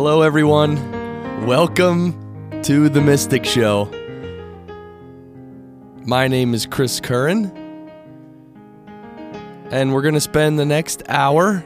[0.00, 1.44] Hello, everyone.
[1.44, 3.86] Welcome to The Mystic Show.
[6.06, 7.50] My name is Chris Curran,
[9.72, 11.64] and we're going to spend the next hour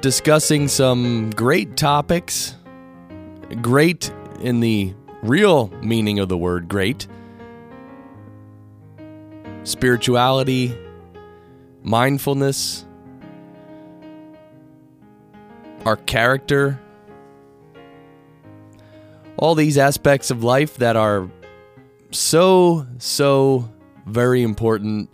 [0.00, 2.54] discussing some great topics.
[3.60, 4.94] Great in the
[5.24, 7.08] real meaning of the word great
[9.64, 10.78] spirituality,
[11.82, 12.85] mindfulness,
[15.86, 16.80] our character,
[19.36, 21.30] all these aspects of life that are
[22.10, 23.70] so, so
[24.04, 25.08] very important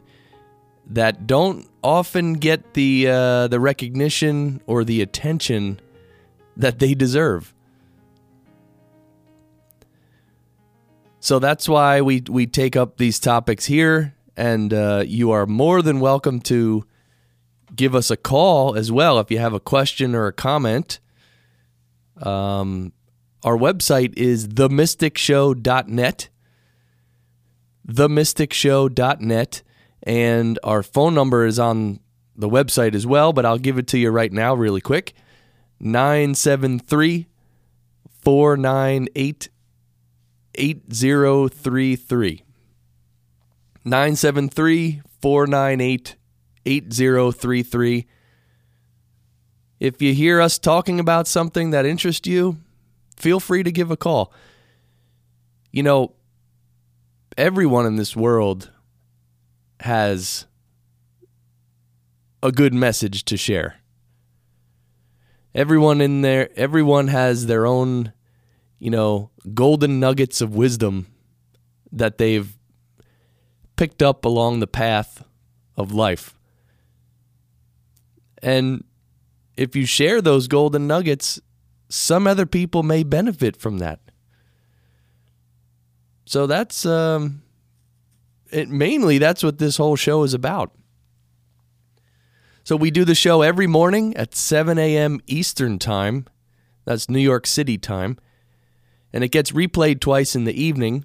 [0.86, 5.78] that don't often get the uh, the recognition or the attention
[6.56, 7.54] that they deserve.
[11.20, 15.82] So that's why we we take up these topics here, and uh, you are more
[15.82, 16.84] than welcome to
[17.74, 21.00] give us a call as well if you have a question or a comment.
[22.20, 22.92] Um,
[23.44, 26.28] our website is themysticshow.net.
[27.88, 29.62] Themysticshow.net.
[30.04, 32.00] And our phone number is on
[32.36, 35.14] the website as well, but I'll give it to you right now, really quick
[35.80, 37.26] 973
[38.22, 39.48] 498
[40.54, 42.44] 8033.
[43.84, 46.16] 973 498
[46.64, 48.06] 8033.
[49.80, 52.58] If you hear us talking about something that interests you,
[53.16, 54.32] feel free to give a call.
[55.72, 56.14] You know,
[57.36, 58.70] everyone in this world
[59.80, 60.46] has
[62.42, 63.76] a good message to share.
[65.54, 68.12] Everyone in there, everyone has their own,
[68.78, 71.06] you know, golden nuggets of wisdom
[71.90, 72.56] that they've
[73.76, 75.24] picked up along the path
[75.76, 76.34] of life.
[78.42, 78.84] And
[79.56, 81.40] if you share those golden nuggets,
[81.88, 84.00] some other people may benefit from that.
[86.24, 87.42] So that's um,
[88.50, 88.68] it.
[88.68, 90.72] Mainly, that's what this whole show is about.
[92.64, 95.20] So we do the show every morning at 7 a.m.
[95.26, 96.26] Eastern Time.
[96.84, 98.18] That's New York City time.
[99.12, 101.04] And it gets replayed twice in the evening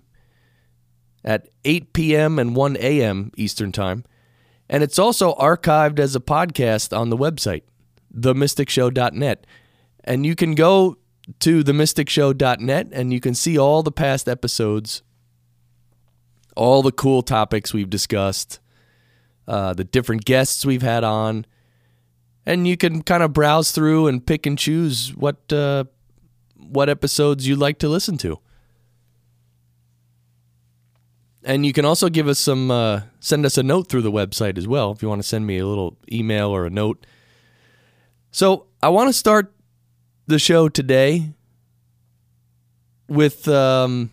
[1.26, 2.40] at 8 p.m.
[2.40, 3.32] and 1 a.m.
[3.36, 4.06] Eastern Time.
[4.70, 7.64] And it's also archived as a podcast on the website,
[8.14, 9.48] themysticshow.net.
[10.04, 10.98] And you can go
[11.40, 15.04] to themysticshow.net and you can see all the past episodes,
[16.56, 18.60] all the cool topics we've discussed,
[19.48, 21.46] uh, the different guests we've had on.
[22.46, 25.84] And you can kind of browse through and pick and choose what uh,
[26.56, 28.40] what episodes you'd like to listen to.
[31.48, 34.58] And you can also give us some, uh, send us a note through the website
[34.58, 37.08] as well if you want to send me a little email or a note.
[38.32, 39.54] So I want to start
[40.28, 41.32] the show today
[43.08, 44.12] with um,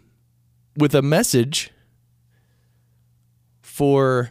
[0.76, 1.72] with a message
[3.62, 4.30] for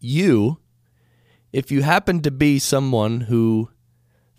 [0.00, 0.58] you
[1.52, 3.70] if you happen to be someone who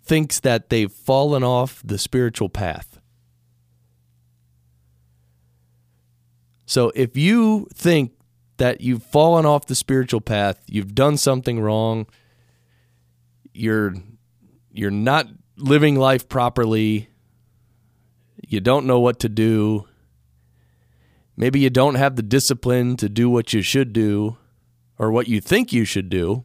[0.02, 2.91] thinks that they've fallen off the spiritual path.
[6.72, 8.12] So if you think
[8.56, 12.06] that you've fallen off the spiritual path, you've done something wrong,
[13.52, 13.92] you're
[14.70, 15.26] you're not
[15.58, 17.10] living life properly,
[18.48, 19.86] you don't know what to do,
[21.36, 24.38] maybe you don't have the discipline to do what you should do
[24.98, 26.42] or what you think you should do.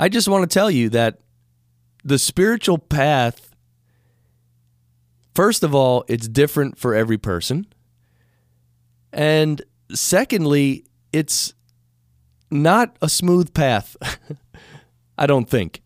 [0.00, 1.20] I just want to tell you that
[2.02, 3.49] the spiritual path
[5.40, 7.64] First of all, it's different for every person.
[9.10, 10.84] And secondly,
[11.14, 11.54] it's
[12.50, 13.96] not a smooth path.
[15.16, 15.80] I don't think.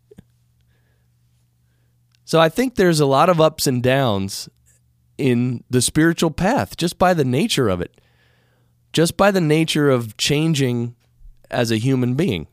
[2.25, 4.49] So I think there's a lot of ups and downs
[5.17, 8.01] in the spiritual path just by the nature of it,
[8.91, 10.97] just by the nature of changing
[11.49, 12.47] as a human being.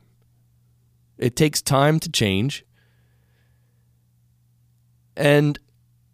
[1.19, 2.65] It takes time to change.
[5.17, 5.59] And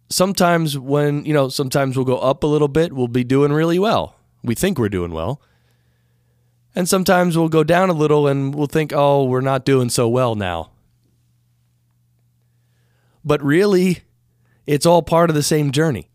[0.09, 3.79] sometimes when, you know, sometimes we'll go up a little bit, we'll be doing really
[3.79, 4.15] well.
[4.43, 5.41] We think we're doing well.
[6.75, 10.07] And sometimes we'll go down a little and we'll think, oh, we're not doing so
[10.07, 10.71] well now.
[13.23, 13.99] But really,
[14.65, 16.09] it's all part of the same journey.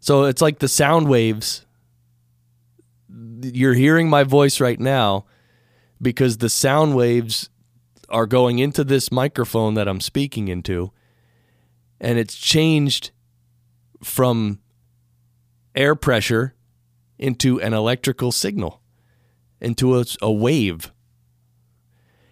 [0.00, 1.64] So it's like the sound waves.
[3.40, 5.26] You're hearing my voice right now
[6.00, 7.50] because the sound waves
[8.12, 10.92] are going into this microphone that I'm speaking into,
[12.00, 13.10] and it's changed
[14.04, 14.60] from
[15.74, 16.54] air pressure
[17.18, 18.80] into an electrical signal.
[19.60, 20.92] into a, a wave.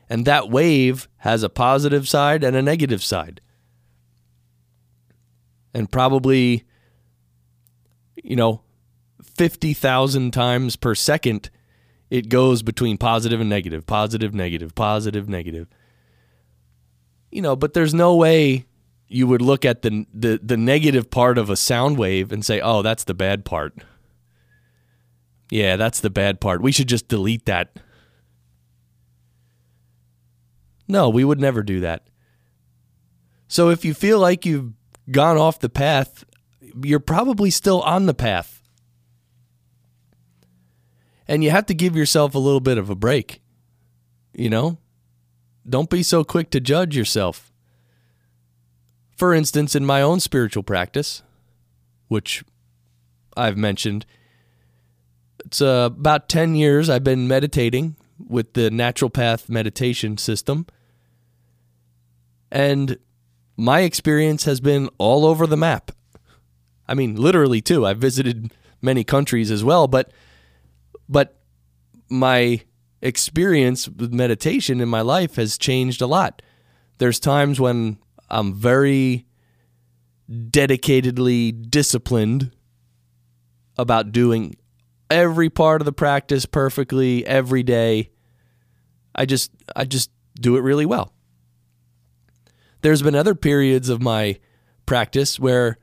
[0.09, 3.41] And that wave has a positive side and a negative side.
[5.73, 6.65] And probably,
[8.17, 8.63] you know,
[9.23, 11.51] 50,000 times per second,
[12.11, 15.69] it goes between positive and negative, positive, negative, positive, negative.
[17.31, 18.67] You know, but there's no way
[19.07, 22.61] you would look at the, the, the negative part of a sound wave and say,
[22.61, 23.75] oh, that's the bad part.
[25.51, 26.63] Yeah, that's the bad part.
[26.63, 27.77] We should just delete that.
[30.87, 32.07] No, we would never do that.
[33.47, 34.73] So if you feel like you've
[35.11, 36.25] gone off the path,
[36.83, 38.60] you're probably still on the path.
[41.31, 43.41] And you have to give yourself a little bit of a break.
[44.35, 44.79] You know?
[45.67, 47.53] Don't be so quick to judge yourself.
[49.17, 51.23] For instance, in my own spiritual practice,
[52.09, 52.43] which
[53.37, 54.07] I've mentioned,
[55.45, 60.67] it's uh, about 10 years I've been meditating with the natural path meditation system.
[62.51, 62.99] And
[63.57, 65.93] my experience has been all over the map.
[66.89, 67.87] I mean, literally too.
[67.87, 68.53] I've visited
[68.83, 70.11] many countries as well, but
[71.11, 71.41] but
[72.09, 72.63] my
[73.03, 76.41] experience with meditation in my life has changed a lot.
[76.99, 77.99] There's times when
[78.31, 79.27] I'm very
[80.31, 82.55] dedicatedly disciplined
[83.77, 84.55] about doing
[85.11, 88.11] every part of the practice perfectly every day.
[89.15, 90.11] I just I just
[90.41, 91.13] do it really well.
[92.83, 94.39] There's been other periods of my
[94.87, 95.79] practice where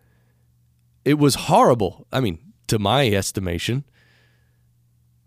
[1.04, 2.08] it was horrible.
[2.12, 3.84] I mean, to my estimation,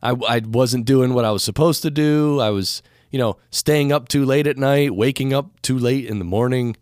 [0.02, 2.40] I, I wasn't doing what I was supposed to do.
[2.40, 6.18] I was, you know, staying up too late at night, waking up too late in
[6.18, 6.76] the morning,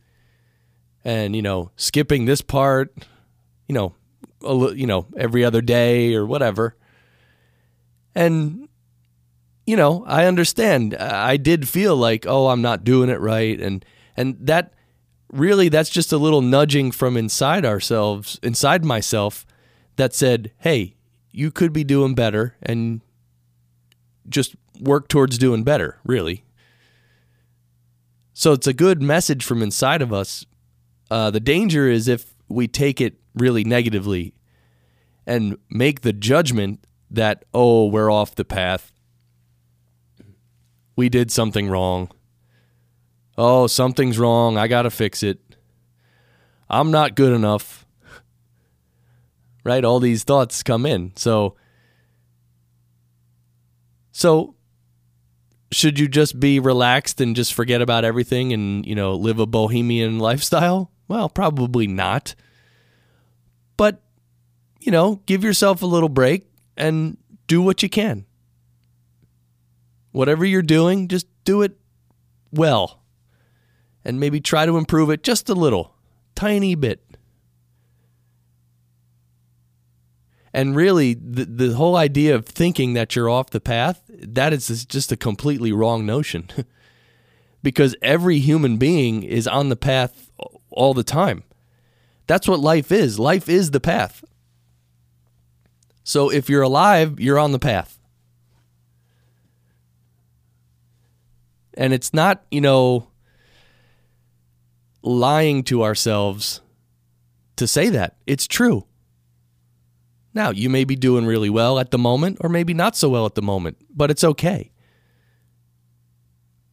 [1.05, 2.95] and you know, skipping this part,
[3.67, 3.95] you know,
[4.43, 6.77] a, you know, every other day or whatever.
[8.15, 8.69] And
[9.67, 10.95] you know, I understand.
[10.95, 13.85] I did feel like, oh, I'm not doing it right, and
[14.17, 14.73] and that
[15.31, 19.45] really that's just a little nudging from inside ourselves, inside myself,
[19.97, 20.97] that said, hey,
[21.31, 23.03] you could be doing better, and
[24.29, 25.99] just work towards doing better.
[26.05, 26.45] Really.
[28.33, 30.47] So it's a good message from inside of us.
[31.11, 34.35] Uh, the danger is if we take it really negatively
[35.27, 38.93] and make the judgment that, oh, we're off the path.
[40.97, 42.11] We did something wrong.
[43.37, 44.57] Oh, something's wrong.
[44.57, 45.41] I got to fix it.
[46.69, 47.87] I'm not good enough.
[49.65, 49.85] Right?
[49.85, 51.13] All these thoughts come in.
[51.17, 51.57] So,
[54.19, 54.57] so
[55.71, 59.47] should you just be relaxed and just forget about everything and, you know, live a
[59.47, 60.91] bohemian lifestyle?
[61.07, 62.35] Well, probably not.
[63.77, 64.03] But,
[64.81, 68.27] you know, give yourself a little break and do what you can.
[70.11, 71.79] Whatever you're doing, just do it
[72.51, 73.05] well.
[74.05, 75.95] And maybe try to improve it just a little,
[76.35, 77.08] tiny bit.
[80.59, 84.85] And really, the, the whole idea of thinking that you're off the path, that is
[84.87, 86.51] just a completely wrong notion.
[87.63, 90.33] because every human being is on the path
[90.73, 91.45] all the time.
[92.27, 93.21] That's what life is.
[93.21, 94.25] Life is the path.
[96.03, 98.01] So if you're alive, you're on the path.
[101.75, 103.07] And it's not, you know,
[105.03, 106.63] lying to ourselves
[107.55, 108.17] to say that.
[108.27, 108.88] It's true.
[110.35, 113.27] Now, you may be doing really well at the moment, or maybe not so well
[113.27, 114.71] at the moment, but it's okay.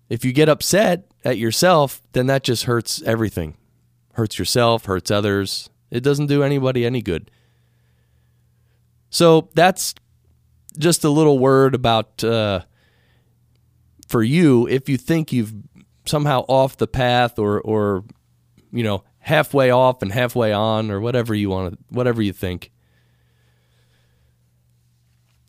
[0.10, 3.58] If you get upset at yourself, then that just hurts everything.
[4.14, 5.70] Hurts yourself, hurts others.
[5.90, 7.32] It doesn't do anybody any good.
[9.10, 9.96] So that's
[10.78, 12.62] just a little word about uh,
[14.08, 15.54] for you if you think you've
[16.06, 18.04] somehow off the path or or
[18.72, 22.72] you know halfway off and halfway on or whatever you want to whatever you think.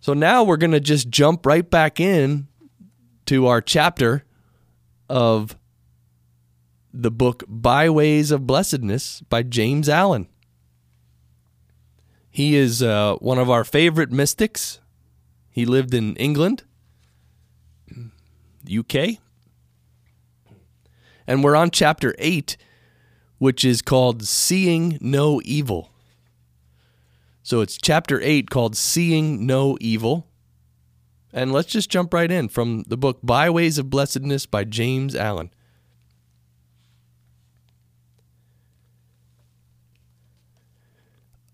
[0.07, 2.47] So now we're going to just jump right back in
[3.25, 4.23] to our chapter
[5.11, 5.57] of
[6.95, 10.29] the book Byways of Blessedness by James Allen.
[12.31, 14.79] He is uh, one of our favorite mystics.
[15.51, 16.63] He lived in England,
[18.73, 19.19] UK.
[21.27, 22.57] And we're on chapter 8,
[23.39, 25.91] which is called Seeing No Evil.
[27.47, 30.27] So it's chapter 8 called Seeing No Evil.
[31.33, 35.51] And let's just jump right in from the book Byways of Blessedness by James Allen.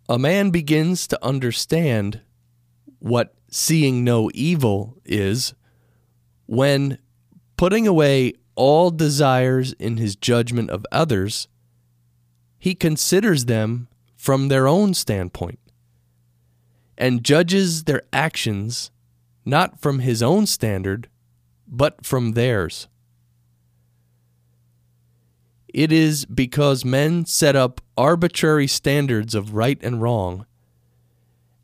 [0.09, 2.23] a man begins to understand
[2.99, 5.55] what seeing no evil is
[6.47, 6.99] when
[7.59, 11.49] putting away all desires in his judgment of others,
[12.59, 15.59] he considers them from their own standpoint
[16.97, 18.91] and judges their actions
[19.45, 21.09] not from his own standard,
[21.67, 22.89] but from theirs.
[25.73, 30.47] It is because men set up arbitrary standards of right and wrong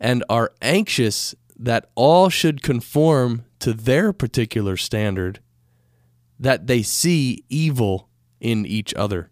[0.00, 5.40] and are anxious that all should conform to their particular standard
[6.38, 8.08] that they see evil
[8.40, 9.30] in each other.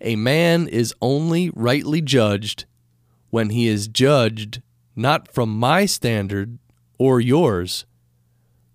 [0.00, 2.66] A man is only rightly judged
[3.34, 4.62] when he is judged
[4.94, 6.56] not from my standard
[7.00, 7.84] or yours,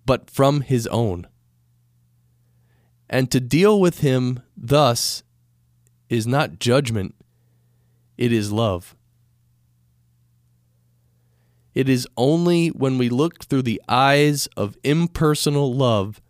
[0.04, 1.26] but from his own.
[3.08, 5.22] And to deal with him thus
[6.10, 7.14] is not judgment,
[8.18, 8.94] it is love.
[11.74, 16.20] It is only when we look through the eyes of impersonal love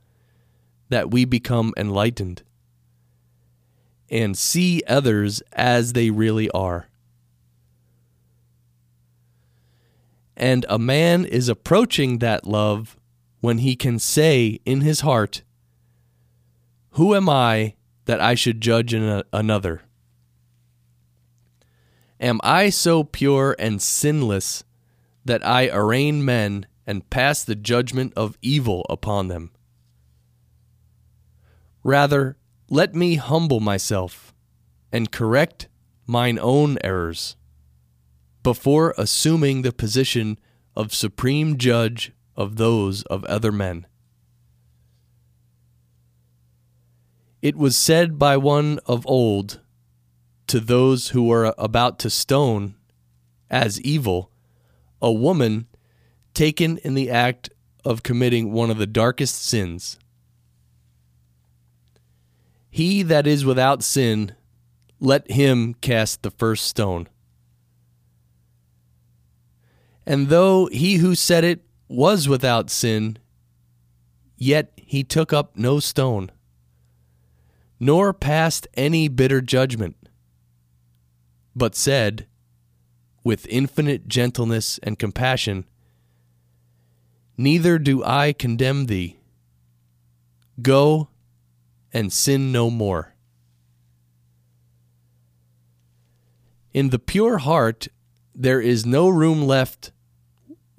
[0.89, 2.45] that we become enlightened
[4.09, 6.90] and see others as they really are.
[10.41, 12.97] And a man is approaching that love
[13.41, 15.43] when he can say in his heart,
[16.93, 17.75] Who am I
[18.07, 19.83] that I should judge another?
[22.19, 24.65] Am I so pure and sinless
[25.25, 29.53] that I arraign men and pass the judgment of evil upon them.
[31.85, 32.37] Rather,
[32.69, 34.35] let me humble myself
[34.91, 35.69] and correct
[36.07, 37.37] mine own errors
[38.43, 40.39] before assuming the position
[40.75, 43.87] of supreme judge of those of other men.
[47.43, 49.61] It was said by one of old
[50.47, 52.75] to those who were about to stone
[53.51, 54.31] as evil
[55.03, 55.67] a woman
[56.35, 57.51] taken in the act
[57.85, 59.99] of committing one of the darkest sins.
[62.71, 64.35] He that is without sin,
[65.01, 67.09] let him cast the first stone.
[70.11, 73.17] And though he who said it was without sin,
[74.37, 76.33] yet he took up no stone,
[77.79, 79.95] nor passed any bitter judgment,
[81.55, 82.27] but said,
[83.23, 85.65] with infinite gentleness and compassion,
[87.37, 89.21] Neither do I condemn thee.
[90.61, 91.09] Go
[91.93, 93.15] and sin no more.
[96.75, 97.87] In the pure heart,
[98.35, 99.93] there is no room left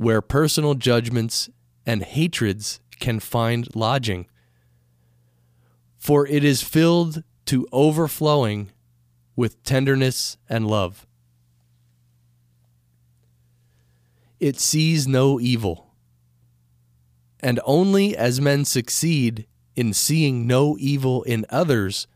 [0.02, 1.50] where personal judgments
[1.86, 4.28] and hatreds can find lodging,
[5.98, 8.72] for it is filled to overflowing
[9.36, 11.06] with tenderness and love.
[14.42, 15.94] it sees no evil.
[17.40, 22.08] And only as men succeed in seeing no evil in others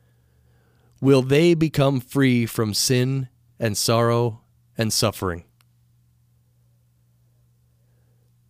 [1.00, 4.42] will they become free from sin and sorrow
[4.78, 5.46] and suffering.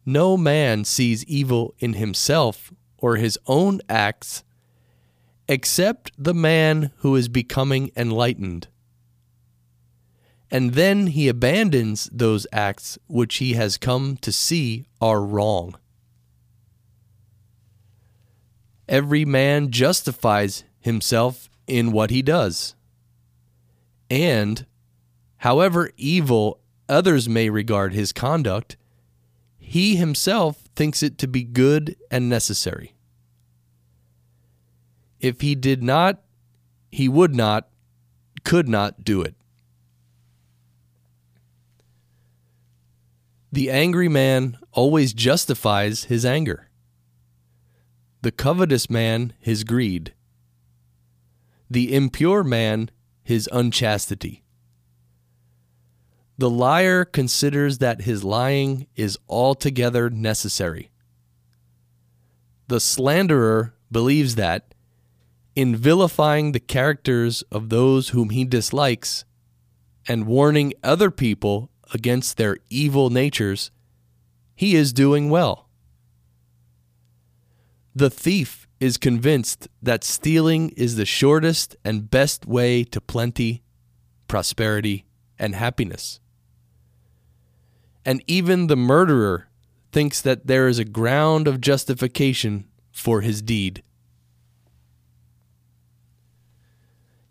[0.06, 4.44] No man sees evil in himself or his own acts
[5.48, 8.68] except the man who is becoming enlightened
[10.52, 15.76] and then he abandons those acts which he has come to see are wrong.
[18.88, 22.76] Every man justifies himself in what he does.
[24.10, 24.66] And,
[25.38, 28.78] however evil others may regard his conduct,
[29.68, 32.94] he himself thinks it to be good and necessary.
[35.20, 36.22] If he did not,
[36.92, 37.68] he would not,
[38.44, 39.34] could not do it.
[43.52, 46.70] The angry man always justifies his anger,
[48.22, 50.14] the covetous man his greed,
[51.72, 52.92] the impure man
[53.24, 54.45] his unchastity.
[56.38, 60.92] The liar considers that his lying is altogether necessary.
[62.68, 64.74] The slanderer believes that,
[65.56, 69.24] in vilifying the characters of those whom he dislikes
[70.08, 73.72] and warning other people against their evil natures,
[74.56, 75.70] he is doing well.
[77.96, 83.64] The thief is convinced that stealing is the shortest and best way to plenty,
[84.28, 85.06] prosperity,
[85.40, 86.20] and happiness.
[88.06, 89.48] And even the murderer
[89.92, 93.82] thinks that there is a ground of justification for his deed.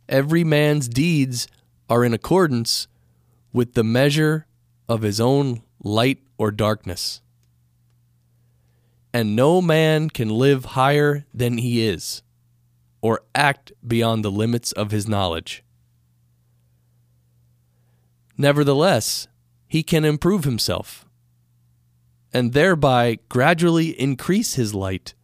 [0.08, 1.46] Every man's deeds
[1.88, 2.88] are in accordance
[3.52, 4.46] with the measure
[4.88, 7.20] of his own light or darkness.
[9.14, 12.20] and no man can live higher than he is,
[13.00, 15.62] or act beyond the limits of his knowledge.
[18.36, 19.28] Nevertheless,
[19.74, 21.04] he can improve himself,
[22.32, 25.14] and thereby gradually increase his light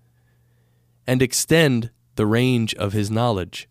[1.06, 3.68] and extend the range of his knowledge.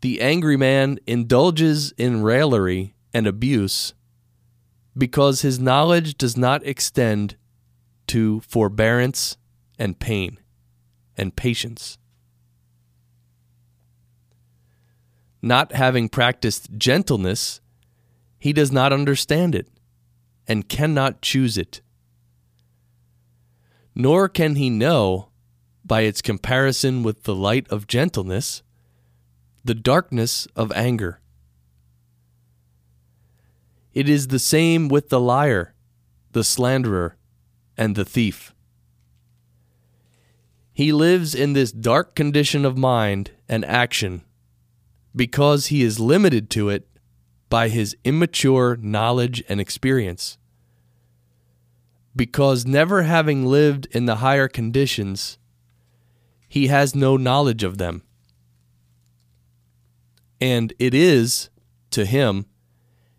[0.00, 3.92] The angry man indulges in raillery and abuse
[4.96, 7.36] because his knowledge does not extend
[8.06, 9.36] to forbearance
[9.78, 10.38] and pain
[11.18, 11.98] and patience.
[15.42, 17.60] Not having practiced gentleness,
[18.46, 19.66] he does not understand it
[20.46, 21.80] and cannot choose it.
[23.92, 25.30] Nor can he know,
[25.84, 28.62] by its comparison with the light of gentleness,
[29.64, 31.20] the darkness of anger.
[33.92, 35.74] It is the same with the liar,
[36.30, 37.16] the slanderer,
[37.76, 38.54] and the thief.
[40.72, 44.22] He lives in this dark condition of mind and action
[45.16, 46.86] because he is limited to it
[47.48, 50.38] by his immature knowledge and experience.
[52.14, 55.38] Because never having lived in the higher conditions,
[56.48, 58.02] he has no knowledge of them
[60.40, 61.48] and it is,
[61.90, 62.46] to him,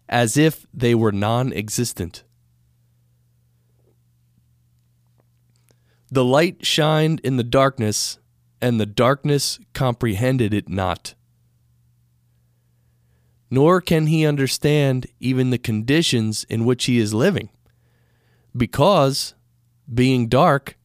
[0.07, 2.23] as if they were non existent.
[6.09, 8.19] The light shined in the darkness,
[8.61, 11.15] and the darkness comprehended it not.
[13.49, 17.49] Nor can he understand even the conditions in which he is living,
[18.55, 19.33] because,
[19.91, 20.77] being dark,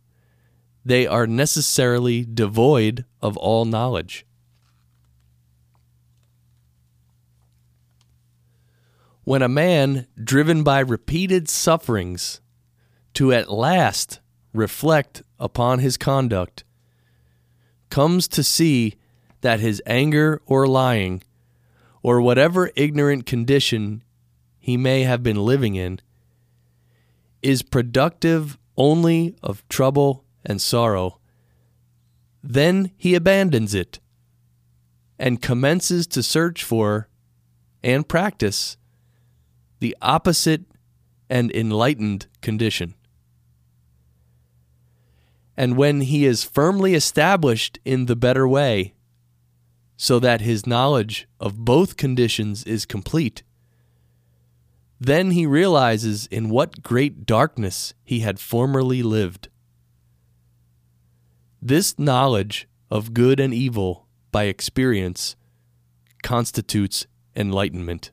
[0.85, 4.27] they are necessarily devoid of all knowledge.
[9.25, 12.41] when a man, driven by repeated sufferings,
[13.15, 14.21] to at last
[14.53, 16.65] reflect upon his conduct,
[17.91, 18.95] comes to see
[19.43, 21.23] that his anger or lying,
[22.03, 24.03] or whatever ignorant condition
[24.59, 26.01] he may have been living in,
[27.43, 31.19] is productive only of trouble and sorrow,
[32.43, 34.01] then he abandons it
[35.19, 37.09] and commences to search for
[37.83, 38.77] and practice
[39.81, 40.63] the opposite
[41.29, 42.95] and enlightened condition.
[45.57, 48.95] And when he is firmly established in the better way,
[49.97, 53.43] so that his knowledge of both conditions is complete,
[55.01, 59.49] then he realizes in what great darkness he had formerly lived.
[61.61, 65.37] This knowledge of good and evil by experience
[66.23, 68.13] constitutes enlightenment.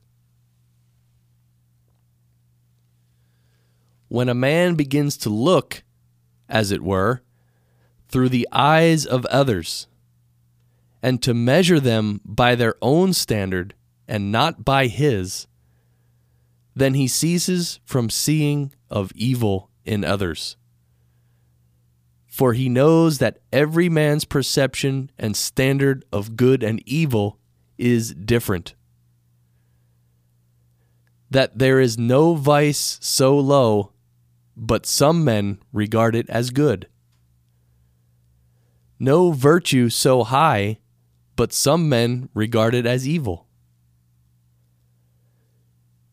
[4.10, 5.84] when a man begins to look,
[6.48, 7.22] as it were,
[8.08, 9.86] through the eyes of others,
[11.02, 13.74] and to measure them by their own standard
[14.06, 15.46] and not by his,
[16.74, 20.56] then he ceases from seeing of evil in others.
[22.26, 27.38] For he knows that every man's perception and standard of good and evil
[27.76, 28.74] is different.
[31.30, 33.92] That there is no vice so low
[34.60, 36.86] but some men regard it as good.
[38.98, 40.78] No virtue so high,
[41.40, 43.46] but some men regard it as evil.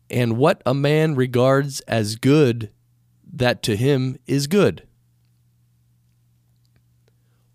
[0.08, 2.70] And what a man regards as good,
[3.30, 4.86] that to him is good.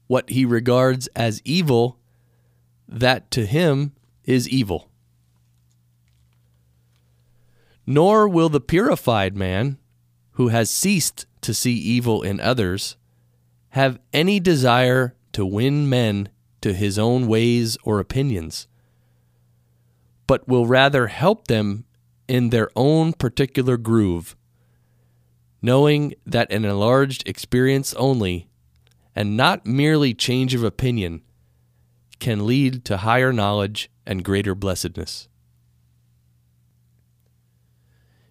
[0.05, 1.97] What he regards as evil,
[2.88, 4.91] that to him is evil.
[7.88, 9.79] Nor will the purified man
[10.33, 12.97] who has ceased to see evil in others
[13.69, 16.29] have any desire to win men
[16.63, 18.67] to his own ways or opinions,
[20.28, 21.84] but will rather help them
[22.30, 24.38] in their own particular groove,
[25.62, 28.47] knowing that an enlarged experience only,
[29.13, 31.21] and not merely change of opinion,
[32.19, 35.28] can lead to higher knowledge and greater blessedness.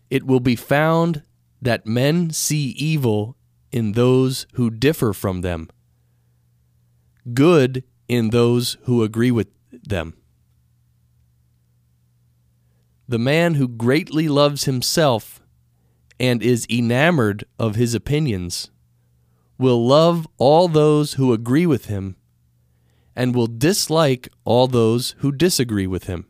[0.08, 1.22] It will be found
[1.60, 3.36] that men see evil
[3.70, 5.68] in those who differ from them,
[7.34, 10.14] good in those who agree with them.
[13.08, 15.40] The man who greatly loves himself
[16.20, 18.70] and is enamored of his opinions
[19.56, 22.16] will love all those who agree with him
[23.16, 26.26] and will dislike all those who disagree with him.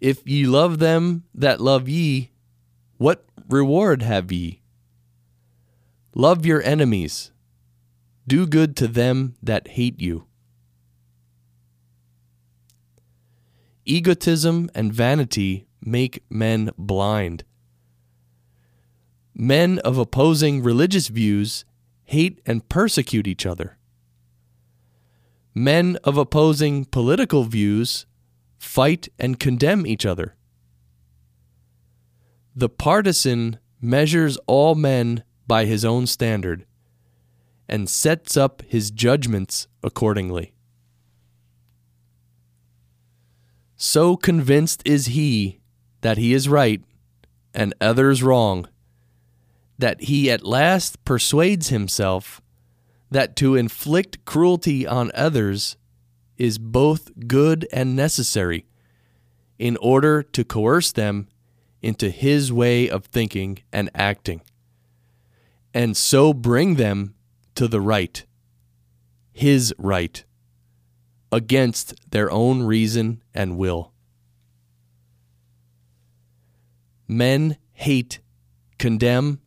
[0.00, 2.30] If ye love them that love ye,
[2.98, 4.62] what reward have ye?
[6.14, 7.32] Love your enemies.
[8.30, 10.26] Do good to them that hate you.
[13.84, 17.42] Egotism and vanity make men blind.
[19.34, 21.64] Men of opposing religious views
[22.04, 23.78] hate and persecute each other.
[25.52, 28.06] Men of opposing political views
[28.60, 30.36] fight and condemn each other.
[32.54, 36.64] The partisan measures all men by his own standard
[37.70, 40.52] and sets up his judgments accordingly.
[43.76, 45.60] So convinced is he
[46.00, 46.82] that he is right
[47.54, 48.68] and others wrong,
[49.78, 52.42] that he at last persuades himself
[53.08, 55.76] that to inflict cruelty on others
[56.36, 58.66] is both good and necessary
[59.60, 61.28] in order to coerce them
[61.82, 64.40] into his way of thinking and acting,
[65.72, 67.14] and so bring them
[67.54, 68.24] to the right,
[69.32, 70.24] his right,
[71.32, 73.92] against their own reason and will.
[77.06, 78.20] Men hate,
[78.78, 79.40] condemn,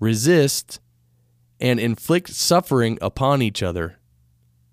[0.00, 0.80] resist,
[1.60, 3.98] and inflict suffering upon each other,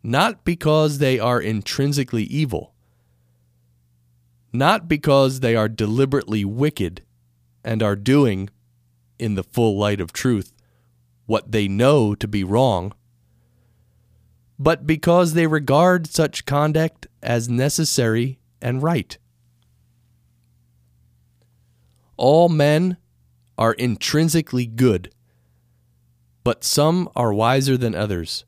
[0.01, 2.73] not because they are intrinsically evil,
[4.51, 7.03] not because they are deliberately wicked
[7.63, 8.49] and are doing,
[9.17, 10.51] in the full light of truth,
[11.25, 12.93] what they know to be wrong,
[14.59, 19.17] but because they regard such conduct as necessary and right.
[22.17, 22.97] All men
[23.57, 25.13] are intrinsically good
[26.43, 28.45] but some are wiser than others,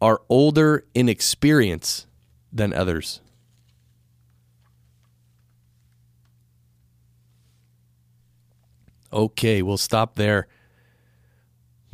[0.00, 2.06] are older in experience
[2.52, 3.20] than others.
[9.12, 10.48] Okay, we'll stop there.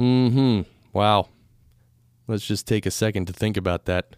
[0.01, 0.61] Mm hmm.
[0.95, 1.29] Wow.
[2.27, 4.17] Let's just take a second to think about that.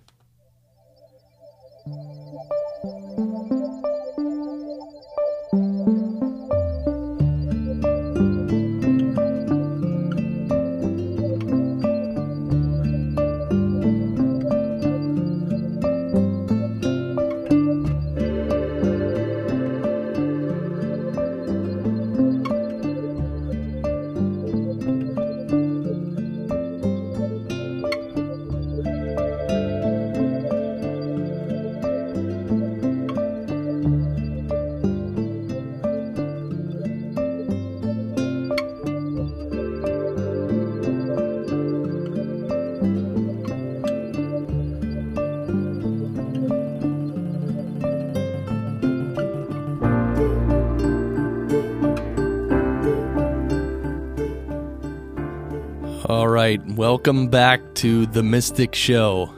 [57.04, 59.34] Welcome back to The Mystic Show.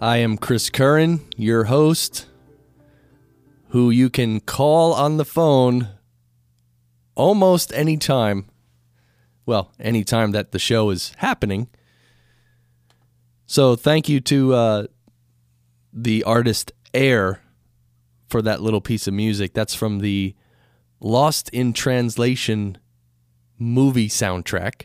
[0.00, 2.26] I am Chris Curran, your host,
[3.70, 5.88] who you can call on the phone
[7.16, 8.46] almost any time.
[9.44, 11.68] Well, any time that the show is happening.
[13.46, 14.86] So, thank you to uh,
[15.92, 17.42] the artist Air
[18.28, 19.52] for that little piece of music.
[19.52, 20.36] That's from the
[21.00, 22.78] Lost in Translation
[23.58, 24.84] movie soundtrack,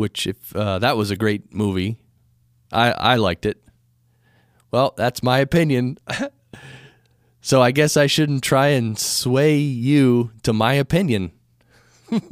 [0.00, 1.98] which if uh, that was a great movie,
[2.72, 3.62] I I liked it.
[4.70, 5.98] Well, that's my opinion.
[7.42, 11.32] so I guess I shouldn't try and sway you to my opinion.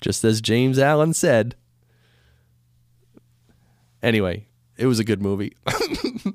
[0.00, 1.56] Just as James Allen said.
[4.00, 5.56] Anyway, it was a good movie.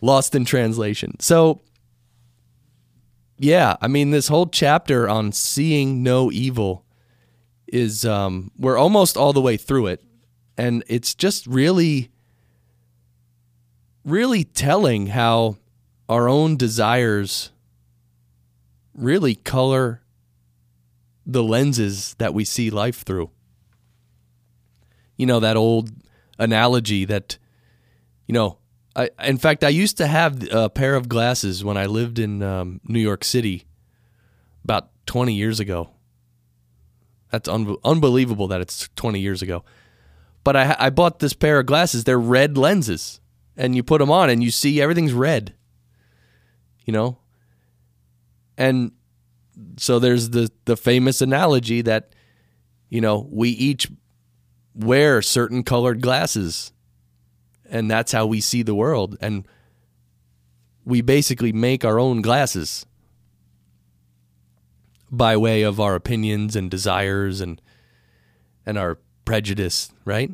[0.00, 1.18] Lost in translation.
[1.18, 1.60] So
[3.36, 6.84] yeah, I mean, this whole chapter on seeing no evil
[7.68, 10.02] is um, we're almost all the way through it,
[10.56, 12.10] and it's just really,
[14.04, 15.56] really telling how
[16.08, 17.50] our own desires
[18.94, 20.02] really color
[21.26, 23.30] the lenses that we see life through.
[25.16, 25.90] You know that old
[26.38, 27.38] analogy that,
[28.26, 28.58] you know,
[28.96, 32.42] I, in fact, I used to have a pair of glasses when I lived in
[32.42, 33.66] um, New York City
[34.64, 35.90] about 20 years ago.
[37.30, 39.64] That's un- unbelievable that it's 20 years ago.
[40.44, 42.04] But I, I bought this pair of glasses.
[42.04, 43.20] They're red lenses,
[43.56, 45.54] and you put them on, and you see everything's red.
[46.86, 47.18] You know,
[48.56, 48.92] and
[49.76, 52.14] so there's the the famous analogy that
[52.88, 53.88] you know we each
[54.74, 56.72] wear certain colored glasses
[57.68, 59.46] and that's how we see the world and
[60.84, 62.86] we basically make our own glasses
[65.10, 67.60] by way of our opinions and desires and
[68.66, 70.30] and our prejudice, right?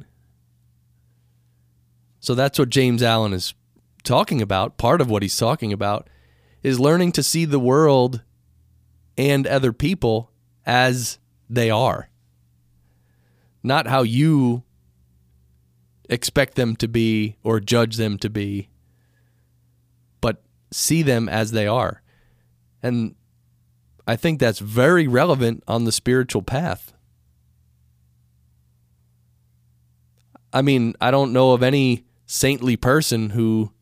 [2.20, 3.54] So that's what James Allen is
[4.02, 4.76] talking about.
[4.76, 6.08] Part of what he's talking about
[6.62, 8.22] is learning to see the world
[9.16, 10.30] and other people
[10.66, 12.08] as they are.
[13.62, 14.62] Not how you
[16.08, 18.68] expect them to be or judge them to be,
[20.20, 22.02] but see them as they are.
[22.82, 23.14] And
[24.06, 26.92] I think that's very relevant on the spiritual path.
[30.52, 33.72] I mean, I don't know of any saintly person who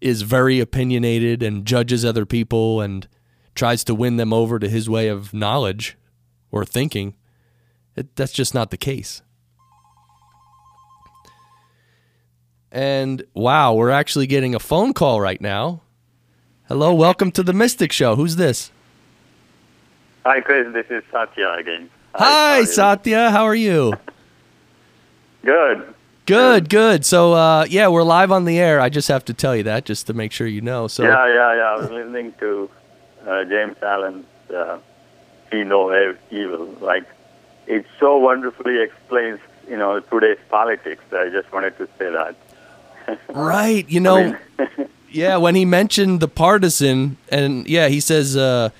[0.00, 3.08] is very opinionated and judges other people and
[3.54, 5.96] tries to win them over to his way of knowledge
[6.50, 7.16] or thinking.
[7.96, 9.22] It, that's just not the case.
[12.70, 15.82] And wow, we're actually getting a phone call right now.
[16.68, 18.16] Hello, welcome to the Mystic Show.
[18.16, 18.70] Who's this?
[20.26, 20.66] Hi, Chris.
[20.72, 21.88] This is Satya again.
[22.12, 23.30] Hi, Satya.
[23.30, 23.92] How are you?
[25.44, 25.94] Good.
[26.26, 27.04] Good, good.
[27.04, 28.80] So, uh, yeah, we're live on the air.
[28.80, 30.88] I just have to tell you that just to make sure you know.
[30.88, 31.62] So, yeah, yeah, yeah.
[31.62, 32.68] I was listening to
[33.24, 34.80] uh, James Allen's uh,
[35.52, 37.06] "See No Evil." Like,
[37.68, 41.04] it so wonderfully explains, you know, today's politics.
[41.12, 42.34] I just wanted to say that.
[43.28, 43.88] right.
[43.88, 44.16] You know,
[44.58, 48.70] I mean, yeah, when he mentioned the partisan, and yeah, he says, uh,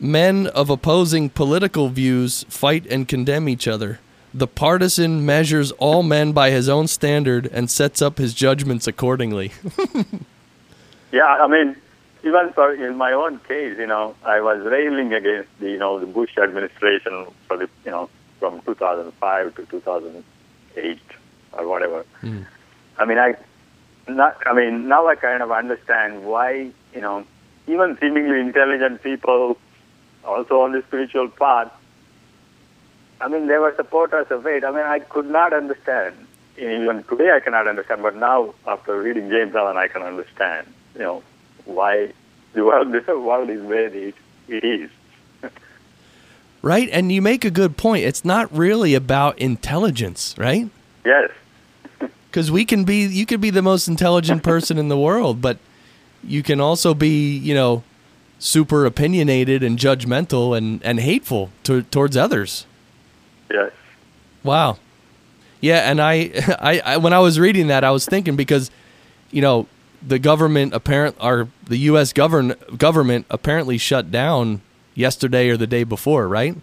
[0.00, 4.00] men of opposing political views fight and condemn each other.
[4.34, 9.52] The partisan measures all men by his own standard and sets up his judgments accordingly.
[11.12, 11.76] yeah, I mean,
[12.22, 15.98] even for in my own case, you know, I was railing against the you know
[15.98, 21.00] the Bush administration for the you know from 2005 to 2008
[21.54, 22.04] or whatever.
[22.22, 22.46] Mm.
[22.98, 23.34] I mean, I
[24.08, 24.36] not.
[24.46, 27.24] I mean, now I kind of understand why you know
[27.66, 29.56] even seemingly intelligent people,
[30.24, 31.72] also on the spiritual path,
[33.20, 34.64] I mean, they were supporters of it.
[34.64, 36.14] I mean, I could not understand.
[36.56, 38.02] Even today, I cannot understand.
[38.02, 40.66] But now, after reading James Allen, I can understand.
[40.94, 41.22] You know
[41.64, 42.12] why
[42.52, 44.14] the world, the world is where it,
[44.48, 44.90] it is.
[46.62, 48.04] right, and you make a good point.
[48.04, 50.68] It's not really about intelligence, right?
[51.04, 51.30] Yes.
[52.28, 55.56] Because we can be, you could be the most intelligent person in the world, but
[56.22, 57.82] you can also be, you know,
[58.38, 62.66] super opinionated and judgmental and, and hateful to, towards others.
[63.50, 63.72] Yes.
[64.42, 64.78] Wow.
[65.60, 68.70] Yeah, and I, I, I, when I was reading that, I was thinking because,
[69.30, 69.66] you know,
[70.06, 72.12] the government apparent, or the U.S.
[72.12, 74.60] govern government apparently shut down
[74.94, 76.54] yesterday or the day before, right?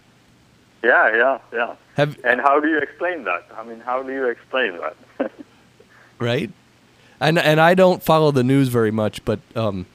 [0.82, 1.74] Yeah, yeah, yeah.
[1.96, 3.46] Have, and how do you explain that?
[3.56, 5.30] I mean, how do you explain that?
[6.18, 6.50] right.
[7.18, 9.86] And and I don't follow the news very much, but um,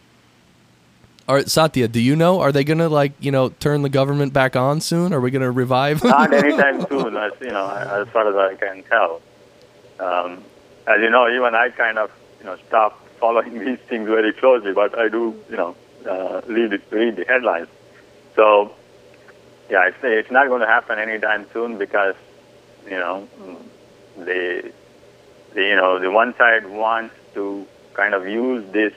[1.28, 2.40] are, Satya, do you know?
[2.42, 5.14] Are they going to like you know turn the government back on soon?
[5.14, 6.04] Are we going to revive?
[6.04, 9.22] Not anytime soon, as you know, as far as I can tell.
[10.00, 10.44] Um,
[10.88, 14.74] as you know, even I kind of you know stopped following these things very closely,
[14.74, 15.76] but I do you know
[16.10, 17.68] uh, read it, read the headlines.
[18.36, 18.74] So
[19.70, 22.16] yeah, it's it's not going to happen anytime soon because
[22.86, 23.28] you know
[24.18, 24.72] the
[25.54, 28.94] the you know the one side wants to kind of use this.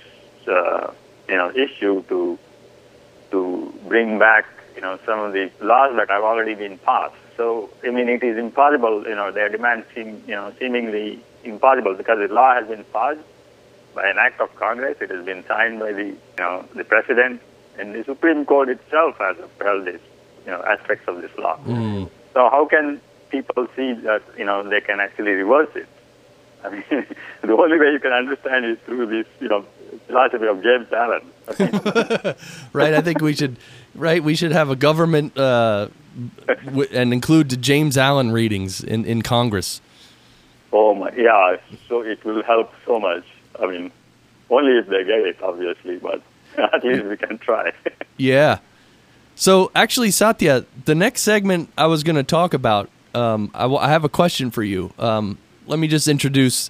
[0.48, 0.92] Uh,
[1.28, 2.38] you know issue to
[3.30, 7.14] to bring back you know some of the laws that have already been passed.
[7.37, 9.04] So I mean it is impossible.
[9.06, 13.20] You know their demands seem you know seemingly impossible because the law has been passed
[13.94, 14.96] by an act of Congress.
[15.00, 17.40] It has been signed by the you know the president,
[17.78, 20.00] and the Supreme Court itself has upheld this
[20.44, 21.58] you know aspects of this law.
[21.64, 22.10] Mm.
[22.32, 25.88] So how can people see that you know they can actually reverse it?
[26.64, 26.84] I mean,
[27.42, 29.66] the only way you can understand is through this, you know,
[30.06, 31.22] philosophy of James Allen.
[32.72, 32.94] right.
[32.94, 33.56] I think we should.
[33.94, 34.22] Right.
[34.22, 35.88] We should have a government uh,
[36.64, 39.80] w- and include the James Allen readings in in Congress.
[40.72, 41.10] Oh my!
[41.16, 41.56] Yeah.
[41.88, 43.24] So it will help so much.
[43.60, 43.92] I mean,
[44.50, 46.22] only if they get it, obviously, but
[46.58, 47.72] at least we can try.
[48.16, 48.58] yeah.
[49.36, 52.88] So actually, Satya, the next segment I was going to talk about.
[53.14, 54.92] Um, I, w- I have a question for you.
[54.98, 55.38] Um,
[55.68, 56.68] let me just introduce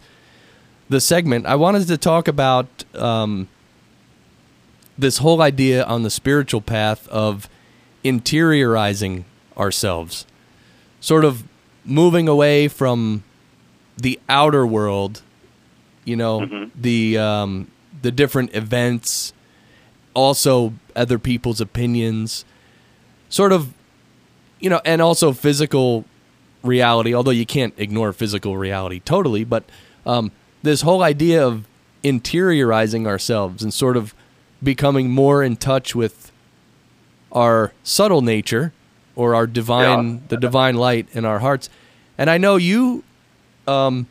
[0.88, 1.46] the segment.
[1.46, 3.48] I wanted to talk about um,
[4.98, 7.48] this whole idea on the spiritual path of
[8.04, 9.24] interiorizing
[9.56, 10.26] ourselves,
[11.00, 11.44] sort of
[11.84, 13.24] moving away from
[13.96, 15.22] the outer world,
[16.04, 16.80] you know, mm-hmm.
[16.80, 17.70] the um,
[18.02, 19.32] the different events,
[20.12, 22.44] also other people's opinions,
[23.28, 23.72] sort of,
[24.60, 26.04] you know, and also physical
[26.62, 29.64] reality, although you can't ignore physical reality totally, but
[30.06, 30.32] um,
[30.64, 31.66] this whole idea of
[32.02, 34.14] interiorizing ourselves and sort of
[34.62, 36.32] becoming more in touch with
[37.32, 38.72] our subtle nature
[39.16, 40.20] or our divine Yeah.
[40.28, 41.68] the divine light in our hearts.
[42.18, 43.04] And I know you
[43.66, 44.06] um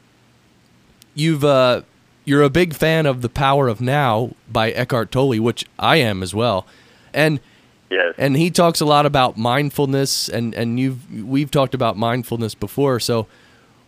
[1.15, 1.81] you've uh
[2.25, 6.23] you're a big fan of The Power of Now by Eckhart Tolle, which I am
[6.23, 6.65] as well.
[7.13, 7.39] And
[7.89, 8.15] Yes.
[8.17, 12.99] and he talks a lot about mindfulness and and you've we've talked about mindfulness before
[12.99, 13.27] so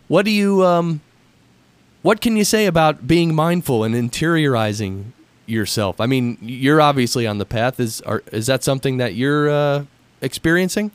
[0.07, 1.01] what do you um
[2.05, 5.05] what can you say about being mindful and interiorizing
[5.47, 9.49] yourself i mean you're obviously on the path is are, is that something that you're
[9.49, 9.85] uh
[10.21, 10.91] experiencing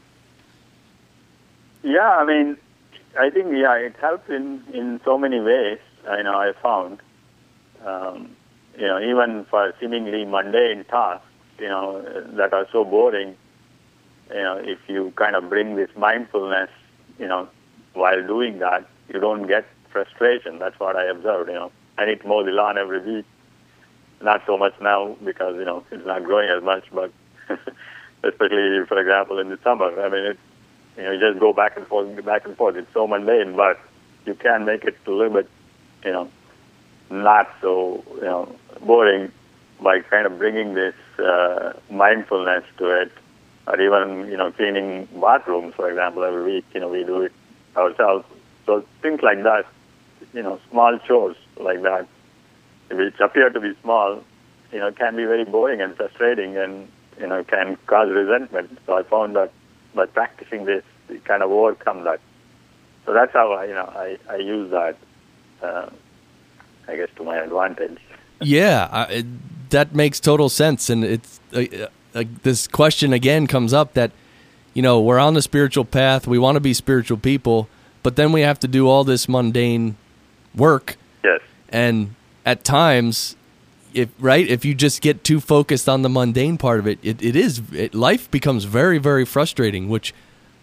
[1.83, 2.57] Yeah, I mean,
[3.19, 5.79] I think yeah, it helps in in so many ways.
[6.09, 7.01] I know I found,
[7.85, 8.37] um,
[8.79, 11.27] you know, even for seemingly mundane tasks,
[11.59, 12.03] you know,
[12.37, 13.37] that are so boring.
[14.29, 16.71] You know, if you kind of bring this mindfulness,
[17.19, 17.49] you know,
[17.95, 20.59] while doing that, you don't get frustration.
[20.59, 21.49] That's what I observed.
[21.49, 23.27] You know, I need to mow the lawn every week.
[24.23, 27.11] Not so much now because you know it's not growing as much, but
[28.25, 30.01] especially for example in the summer.
[30.01, 30.39] I mean, it,
[30.97, 32.77] you know, you just go back and forth, back and forth.
[32.77, 33.81] It's so mundane, but
[34.27, 35.49] you can make it a little bit,
[36.05, 36.31] you know,
[37.11, 39.33] not so you know boring
[39.83, 43.13] by kind of bringing this uh, mindfulness to it,
[43.67, 46.65] or even you know cleaning bathrooms, for example, every week.
[46.75, 47.33] You know, we do it
[47.77, 48.25] ourselves.
[48.67, 49.67] So things like that,
[50.33, 52.07] you know, small chores like that,
[52.91, 54.23] which appear to be small,
[54.73, 58.79] you know, can be very boring and frustrating, and you know, can cause resentment.
[58.87, 59.53] So I found that
[59.95, 62.21] by practicing this, you kind of overcome that.
[63.05, 64.97] So that's how I, you know, I, I use that,
[65.63, 65.91] uh,
[66.87, 67.99] I guess, to my advantage.
[68.41, 69.25] yeah I,
[69.71, 71.65] that makes total sense and it's uh,
[72.15, 74.13] uh, this question again comes up that
[74.75, 77.69] you know we're on the spiritual path we want to be spiritual people
[78.03, 79.97] but then we have to do all this mundane
[80.55, 80.97] work.
[81.23, 81.41] Yes.
[81.69, 82.15] and
[82.47, 83.37] at times
[83.93, 87.23] if right if you just get too focused on the mundane part of it it,
[87.23, 90.15] it is it, life becomes very very frustrating which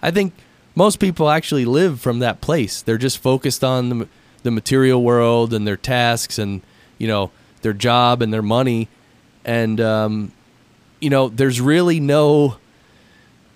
[0.02, 0.34] i think
[0.78, 2.84] most people actually live from that place.
[2.84, 4.08] They're just focused on the,
[4.44, 6.62] the material world and their tasks and
[7.00, 7.32] you know
[7.64, 8.88] their job and their money.
[9.44, 10.32] And um,
[11.02, 12.58] you know there's really no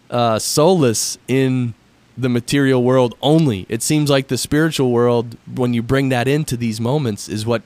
[0.09, 1.75] uh, solace in
[2.21, 3.65] the material world only.
[3.69, 7.61] It seems like the spiritual world, when you bring that into these moments, is what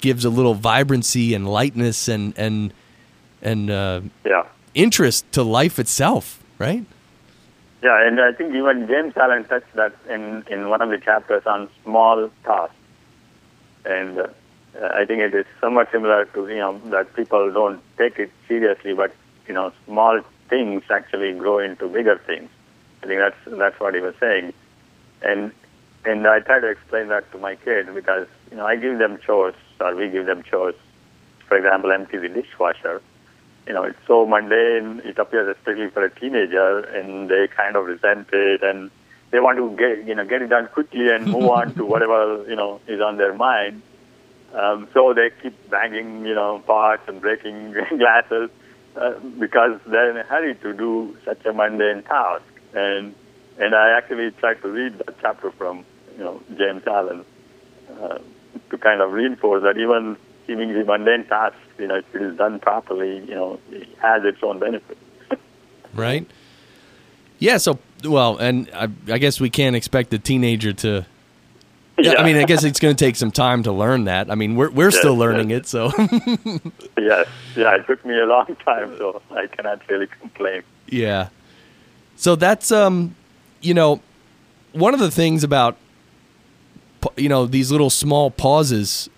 [0.00, 2.72] gives a little vibrancy and lightness and and
[3.42, 4.44] and uh, Yeah.
[4.74, 6.42] interest to life itself.
[6.58, 6.84] Right?
[7.82, 11.42] Yeah, and I think even James Allen touched that in, in one of the chapters
[11.46, 12.74] on small tasks.
[13.86, 14.26] And uh,
[14.94, 18.92] I think it is somewhat similar to, you know, that people don't take it seriously,
[18.92, 19.14] but,
[19.48, 22.50] you know, small things actually grow into bigger things.
[23.02, 24.52] I think that's, that's what he was saying.
[25.22, 25.52] And,
[26.04, 29.18] and I try to explain that to my kids because, you know, I give them
[29.24, 30.74] chores, or we give them chores.
[31.46, 33.02] For example, empty the dishwasher
[33.66, 35.00] you know, it's so mundane.
[35.04, 38.90] It appears especially for a teenager, and they kind of resent it, and
[39.30, 42.44] they want to get you know get it done quickly and move on to whatever
[42.48, 43.82] you know is on their mind.
[44.54, 48.50] Um, so they keep banging you know pots and breaking glasses
[48.96, 52.42] uh, because they're in a hurry to do such a mundane task.
[52.74, 53.14] And
[53.58, 55.84] and I actually tried to read that chapter from
[56.16, 57.24] you know James Allen
[58.00, 58.18] uh,
[58.70, 62.58] to kind of reinforce that even seemingly mundane tasks, you know, if it is done
[62.58, 64.98] properly, you know, it has its own benefit.
[65.94, 66.26] Right?
[67.38, 67.56] Yeah.
[67.58, 71.06] So well, and I, I guess we can't expect a teenager to.
[71.98, 74.30] Yeah, I mean, I guess it's going to take some time to learn that.
[74.30, 75.58] I mean, we're we're Yes, still learning yes.
[75.60, 75.92] it, so
[76.98, 80.62] yes, yeah, it took me a long time, so I cannot really complain.
[80.88, 81.28] Yeah.
[82.20, 83.16] So that's um,
[83.62, 84.02] you know,
[84.74, 85.78] one of the things about
[87.16, 89.08] you know these little small pauses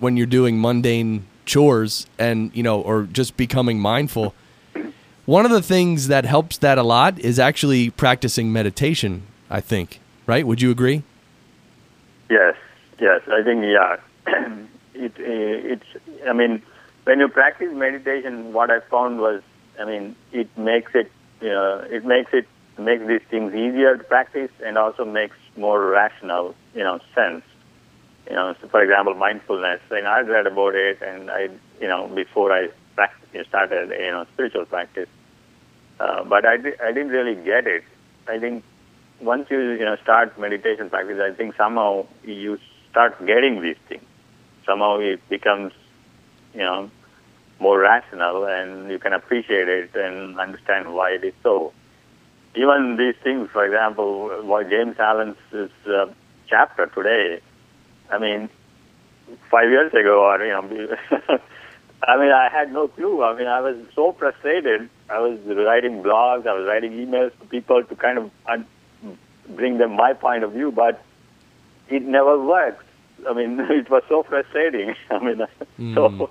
[0.00, 4.34] when you're doing mundane chores and you know or just becoming mindful.
[5.26, 9.22] One of the things that helps that a lot is actually practicing meditation.
[9.48, 10.44] I think, right?
[10.44, 11.04] Would you agree?
[12.28, 12.56] Yes,
[12.98, 13.98] yes, I think yeah,
[14.94, 15.86] it uh, it's.
[16.26, 16.62] I mean,
[17.04, 19.40] when you practice meditation, what I found was,
[19.78, 21.12] I mean, it makes it,
[21.44, 22.46] uh, it makes it
[22.78, 27.44] makes these things easier to practice, and also makes more rational, you know, sense.
[28.28, 29.80] You know, so for example, mindfulness.
[29.90, 31.48] And I read about it, and I,
[31.80, 35.08] you know, before I practice, started, you know, spiritual practice,
[36.00, 37.84] uh, but I, di- I didn't really get it.
[38.28, 38.64] I think
[39.20, 42.58] once you you know start meditation practice, I think somehow you
[42.90, 44.02] start getting these things.
[44.66, 45.72] Somehow it becomes,
[46.54, 46.90] you know,
[47.60, 51.72] more rational, and you can appreciate it and understand why it is so.
[52.56, 56.06] Even these things, for example, what James Allen's uh,
[56.48, 57.40] chapter today.
[58.10, 58.48] I mean,
[59.50, 60.96] five years ago, or you know,
[62.06, 63.24] I mean, I had no clue.
[63.24, 67.46] I mean, I was so frustrated I was writing blogs, I was writing emails to
[67.46, 68.66] people to kind of un-
[69.50, 71.02] bring them my point of view, but
[71.88, 72.84] it never worked.
[73.28, 74.94] I mean, it was so frustrating.
[75.10, 75.46] I mean,
[75.78, 75.94] mm.
[75.94, 76.30] so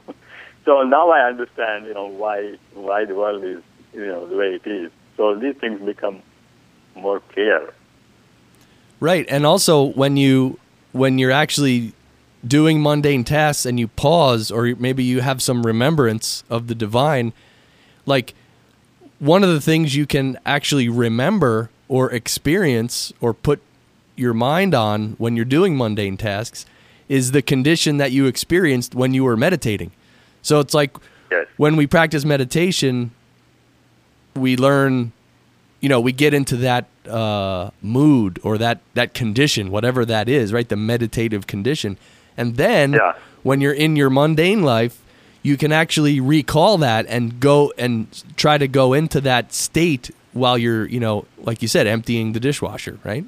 [0.66, 3.62] so now I understand, you know, why why the world is,
[3.94, 4.92] you know, the way it is.
[5.18, 6.22] So these things become
[6.96, 7.74] more clear.
[9.00, 10.60] Right, and also when you
[10.92, 11.94] when you're actually
[12.46, 17.34] doing mundane tasks and you pause, or maybe you have some remembrance of the divine,
[18.06, 18.34] like
[19.20, 23.62] one of the things you can actually remember or experience or put
[24.16, 26.66] your mind on when you're doing mundane tasks
[27.08, 29.92] is the condition that you experienced when you were meditating.
[30.44, 30.96] So it's like
[31.32, 31.48] yes.
[31.58, 33.12] when we practice meditation,
[34.36, 35.14] we learn,
[35.80, 40.54] you know, we get into that uh, mood or that that condition, whatever that is,
[40.54, 40.68] right?
[40.68, 41.98] The meditative condition,
[42.38, 43.14] and then yeah.
[43.42, 45.02] when you're in your mundane life,
[45.42, 50.58] you can actually recall that and go and try to go into that state while
[50.58, 53.24] you're, you know, like you said, emptying the dishwasher, right?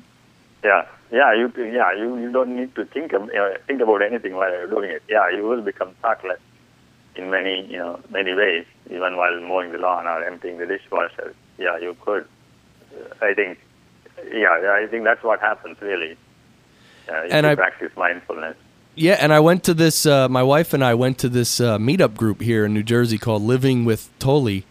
[0.64, 4.36] Yeah, yeah, you yeah you, you don't need to think of, uh, think about anything
[4.36, 5.04] while you're doing it.
[5.08, 6.40] Yeah, you will become thoughtless
[7.18, 11.34] in many you know many ways, even while mowing the lawn or emptying the dishwasher.
[11.58, 12.28] Yeah, you could.
[13.22, 13.60] I think.
[14.32, 16.18] Yeah, I think that's what happens really.
[17.10, 18.56] Uh, and I practice mindfulness.
[18.96, 20.06] Yeah, and I went to this.
[20.06, 23.18] Uh, my wife and I went to this uh, meetup group here in New Jersey
[23.18, 24.62] called Living with Tolle,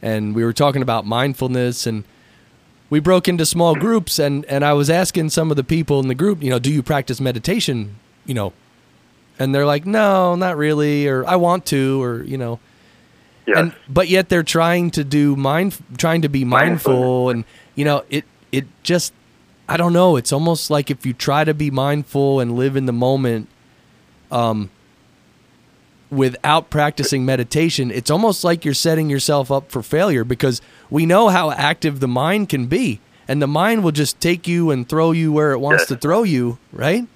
[0.00, 2.04] and we were talking about mindfulness and
[2.88, 6.08] we broke into small groups and and I was asking some of the people in
[6.08, 8.52] the group, you know, do you practice meditation, you know?
[9.38, 12.58] And they're like, "No, not really," or "I want to," or you know.
[13.46, 13.58] Yes.
[13.58, 17.44] And but yet they're trying to do mind trying to be mindful and
[17.76, 19.12] you know, it it just
[19.68, 22.86] I don't know, it's almost like if you try to be mindful and live in
[22.86, 23.48] the moment
[24.32, 24.70] um
[26.10, 30.60] without practicing meditation, it's almost like you're setting yourself up for failure because
[30.90, 33.00] we know how active the mind can be.
[33.28, 35.88] And the mind will just take you and throw you where it wants yes.
[35.88, 37.06] to throw you, right?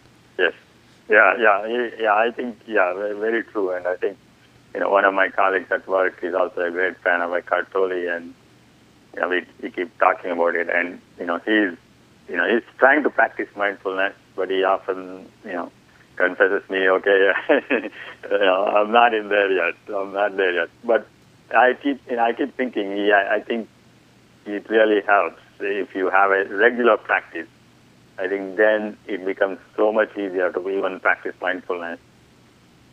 [1.11, 2.15] Yeah, yeah, yeah.
[2.15, 3.73] I think, yeah, very, very true.
[3.73, 4.17] And I think,
[4.73, 7.71] you know, one of my colleagues at work is also a great fan of Eckhart
[7.73, 8.33] Tolle, and
[9.15, 10.69] you know, we, we keep talking about it.
[10.71, 11.77] And you know, he's,
[12.29, 15.73] you know, he's trying to practice mindfulness, but he often, you know,
[16.17, 17.33] confesses me, okay,
[17.71, 17.91] you
[18.31, 19.75] know, I'm not in there yet.
[19.93, 20.69] I'm not there yet.
[20.85, 21.09] But
[21.53, 23.69] I keep, you know, I keep thinking, yeah, I think
[24.47, 27.49] it really helps if you have a regular practice.
[28.21, 31.99] I think then it becomes so much easier to even practice mindfulness.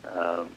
[0.10, 0.50] Um,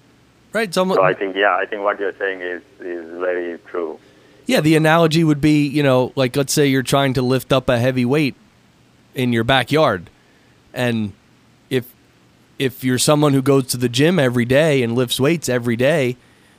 [0.53, 0.73] right.
[0.73, 3.99] So, so I think, yeah, I think what you're saying is is very true.
[4.47, 7.69] Yeah, the analogy would be, you know, like let's say you're trying to lift up
[7.69, 8.37] a heavy weight
[9.15, 10.09] in your backyard,
[10.73, 11.13] and
[11.69, 11.93] if
[12.59, 16.17] if you're someone who goes to the gym every day and lifts weights every day,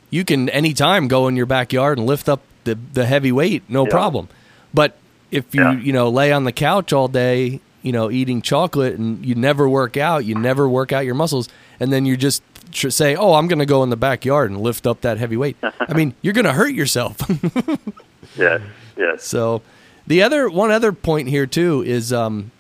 [0.10, 3.86] you can anytime go in your backyard and lift up the, the heavy weight, no
[3.86, 3.92] yeah.
[3.92, 4.28] problem.
[4.74, 4.98] But
[5.32, 5.80] if you, yeah.
[5.80, 9.68] you know, lay on the couch all day, you know, eating chocolate and you never
[9.68, 13.48] work out, you never work out your muscles, and then you just say, "Oh, I'm
[13.48, 16.34] going to go in the backyard and lift up that heavy weight." I mean, you're
[16.34, 17.18] going to hurt yourself.
[18.38, 18.62] yes,
[18.98, 19.24] yes.
[19.24, 19.62] So,
[20.08, 22.52] the other one other point here too is, um,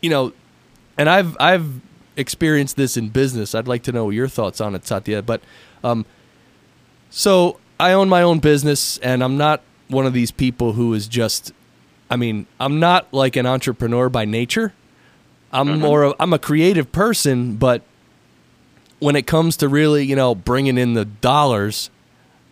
[0.00, 0.32] you know,
[0.96, 1.80] and I've I've
[2.16, 3.54] experienced this in business.
[3.54, 5.22] I'd like to know your thoughts on it, Satya.
[5.22, 5.42] But
[5.82, 6.06] um,
[7.10, 11.08] so I own my own business, and I'm not one of these people who is
[11.08, 11.52] just.
[12.14, 14.72] I mean, I'm not like an entrepreneur by nature.
[15.52, 15.80] I'm mm-hmm.
[15.80, 17.82] more of I'm a creative person, but
[19.00, 21.90] when it comes to really, you know, bringing in the dollars,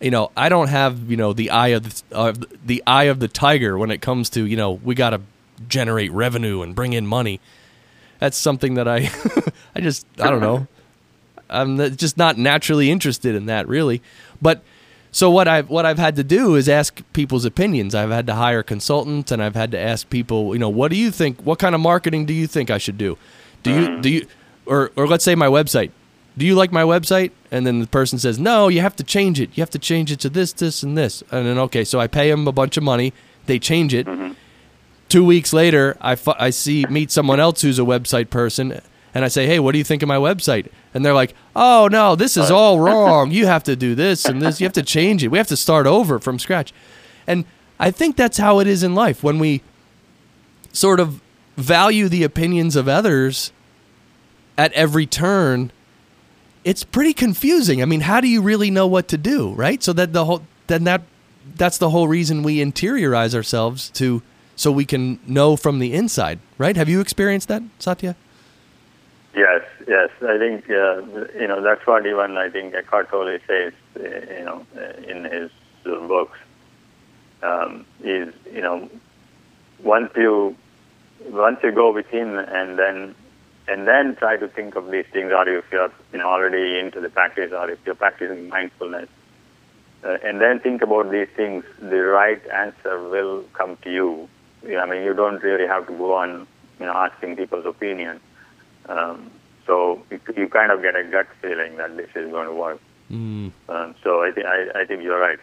[0.01, 2.33] you know, I don't have, you know, the eye of the, uh,
[2.65, 5.21] the eye of the tiger when it comes to, you know, we got to
[5.69, 7.41] generate revenue and bring in money
[8.23, 9.11] that's something that I
[9.75, 10.69] I just I don't know.
[11.51, 14.01] I'm just not naturally interested in that really.
[14.41, 14.63] But
[15.13, 17.95] so what I've what I've had to do is ask people's opinions.
[17.95, 20.97] I've had to hire consultants and I've had to ask people, you know, what do
[20.97, 23.17] you think what kind of marketing do you think I should do?
[23.63, 24.27] Do you do you
[24.67, 25.91] or or let's say my website.
[26.37, 27.31] Do you like my website?
[27.51, 29.51] And then the person says, "No, you have to change it.
[29.55, 32.07] You have to change it to this, this and this." And then okay, so I
[32.07, 33.13] pay them a bunch of money,
[33.47, 34.07] they change it.
[34.07, 34.33] Mm-hmm
[35.13, 38.81] Two weeks later, I, fu- I see meet someone else who's a website person,
[39.15, 41.89] and I say, "Hey, what do you think of my website?" And they're like, "Oh
[41.91, 43.31] no, this is all wrong.
[43.31, 44.61] You have to do this and this.
[44.61, 45.29] You have to change it.
[45.29, 46.73] We have to start over from scratch."
[47.27, 47.45] And
[47.79, 49.63] I think that's how it is in life when we
[50.73, 51.21] sort of
[51.57, 53.53] value the opinions of others
[54.57, 55.71] at every turn.
[56.65, 57.83] It's pretty confusing.
[57.83, 59.83] I mean, how do you really know what to do, right?
[59.83, 61.03] So that the whole then that
[61.57, 64.23] that's the whole reason we interiorize ourselves to
[64.55, 66.77] so we can know from the inside, right?
[66.77, 68.15] Have you experienced that, Satya?
[69.35, 70.11] Yes, yes.
[70.23, 71.03] I think uh,
[71.39, 74.03] you know that's what even I think Eckhart Tolle says, uh,
[74.39, 75.51] you know, uh, in his
[75.85, 76.39] books.
[77.43, 78.89] um, is you know
[79.83, 80.57] once you
[81.31, 83.15] once you go within and then
[83.69, 87.01] and then try to think of these things, or if you're you know already into
[87.01, 89.09] the practice, or if you're practicing mindfulness,
[90.05, 94.29] uh, and then think about these things, the right answer will come to you.
[94.79, 96.47] I mean, you don't really have to go on
[96.81, 98.21] you know asking people's opinion.
[98.89, 99.31] Um,
[99.67, 102.81] so you, you kind of get a gut feeling that this is going to work.
[103.11, 103.53] Mm.
[103.69, 105.39] Um, so I think I, I think you're right.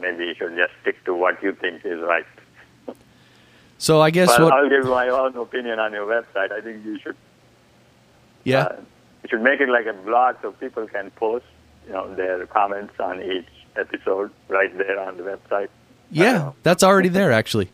[0.00, 2.26] Maybe you should just stick to what you think is right.
[3.78, 6.52] So I guess Well, what I'll give my own opinion on your website.
[6.52, 7.16] I think you should
[8.44, 8.64] yeah.
[8.64, 8.76] uh,
[9.22, 11.46] you should make it like a blog so people can post
[11.86, 15.68] you know their comments on each episode right there on the website.
[16.10, 17.70] yeah, that's already there actually.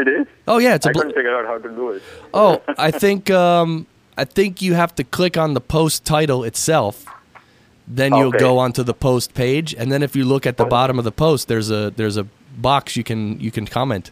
[0.00, 0.26] It is.
[0.48, 2.02] Oh yeah, it's a I bl- couldn't figure out how to do it.
[2.34, 3.86] Oh, I think um,
[4.16, 7.04] I think you have to click on the post title itself.
[7.86, 8.38] Then you'll Okay.
[8.38, 11.12] go onto the post page, and then if you look at the bottom of the
[11.12, 12.26] post, there's a there's a
[12.56, 14.10] box you can you can comment.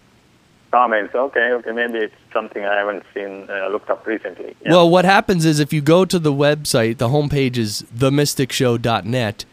[0.73, 1.15] Comments.
[1.15, 1.73] Okay, okay.
[1.73, 4.55] Maybe it's something I haven't seen uh, looked up recently.
[4.63, 4.73] Yeah.
[4.73, 9.45] Well, what happens is if you go to the website, the homepage is themysticshow.net.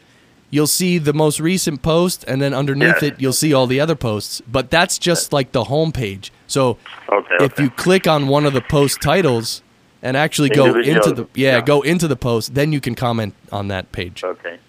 [0.50, 3.04] You'll see the most recent post, and then underneath Yes.
[3.04, 4.42] it, you'll see all the other posts.
[4.48, 6.30] But that's just like the homepage.
[6.48, 6.78] So
[7.10, 7.36] okay.
[7.40, 7.64] if okay.
[7.64, 9.64] you click on one of the post titles
[10.02, 11.62] and actually go into the yeah, yeah.
[11.62, 14.24] go into the post, then you can comment on that page.
[14.24, 14.60] okay.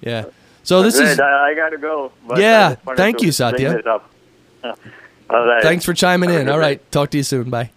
[0.00, 0.26] Yeah.
[0.62, 2.12] So this Great, is I, I got to go.
[2.36, 3.82] Yeah, I just wanted thank you, Satya.
[5.28, 5.62] All right.
[5.62, 6.48] thanks for chiming in.
[6.48, 6.80] All right.
[6.92, 7.50] Talk to you soon.
[7.50, 7.70] Bye.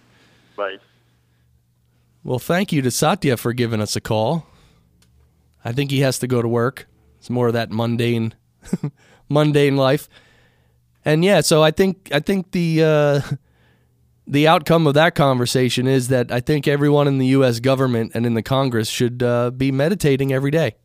[0.56, 0.76] Bye.
[2.22, 4.46] Well, thank you to Satya for giving us a call.
[5.64, 6.86] I think he has to go to work.
[7.20, 8.34] It's more of that mundane,
[9.28, 10.08] mundane life.
[11.04, 13.20] And yeah, so I think I think the uh,
[14.26, 17.60] the outcome of that conversation is that I think everyone in the U.S.
[17.60, 20.76] government and in the Congress should uh, be meditating every day,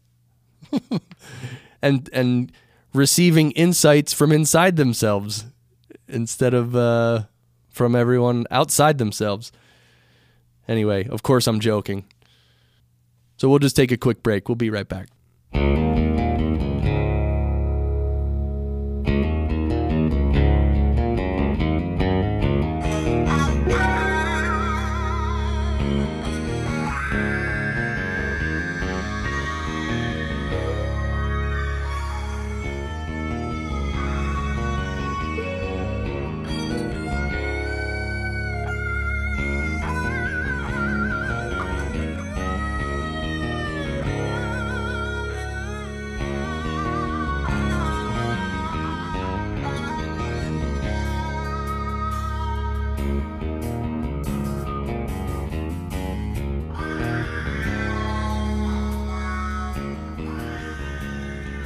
[1.82, 2.52] and and
[2.94, 5.46] receiving insights from inside themselves
[6.10, 7.24] instead of uh,
[7.70, 9.54] from everyone outside themselves.
[10.68, 12.06] Anyway, of course I'm joking.
[13.38, 14.50] So we'll just take a quick break.
[14.50, 15.08] We'll be right back.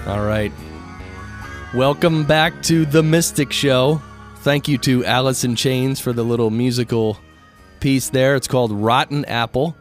[0.10, 0.52] All right.
[1.72, 4.02] Welcome back to The Mystic Show.
[4.38, 7.20] Thank you to Alice in Chains for the little musical
[7.80, 8.36] piece there.
[8.36, 9.78] It's called Rotten Apple.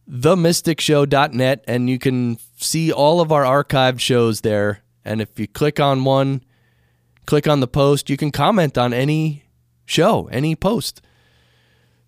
[0.08, 4.82] Themysticshow.net, and you can see all of our archived shows there.
[5.04, 6.44] And if you click on one,
[7.26, 9.44] click on the post, you can comment on any
[9.84, 11.02] show, any post.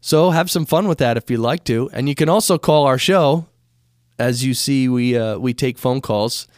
[0.01, 1.91] So have some fun with that if you'd like to.
[1.93, 3.47] And you can also call our show.
[4.19, 6.49] As you see, we uh, we take phone calls.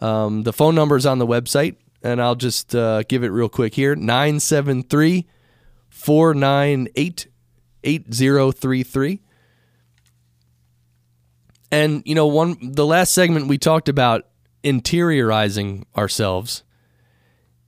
[0.00, 3.48] Um, the phone number is on the website, and I'll just uh, give it real
[3.48, 5.26] quick here 973
[5.96, 7.26] 498
[7.82, 9.20] 8033.
[11.72, 14.28] And, you know, one the last segment we talked about
[14.62, 16.62] interiorizing ourselves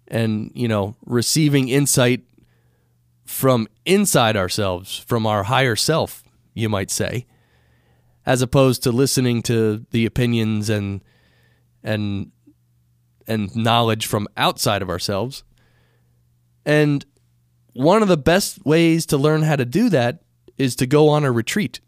[0.07, 2.22] and, you know, receiving insight
[3.24, 6.22] from inside ourselves, from our higher self,
[6.53, 7.26] you might say,
[8.26, 11.03] as opposed to listening to the opinions and
[11.83, 12.31] and
[13.26, 15.45] and knowledge from outside of ourselves.
[16.66, 17.05] And
[17.79, 20.20] one of the best ways to learn how to do that
[20.59, 21.79] is to go on a retreat.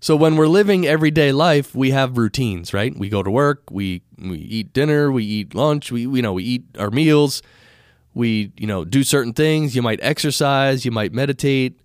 [0.00, 2.96] So when we're living everyday life, we have routines, right?
[2.96, 6.44] We go to work, we we eat dinner, we eat lunch, we you know, we
[6.44, 7.42] eat our meals,
[8.14, 11.78] we you know, do certain things, you might exercise, you might meditate.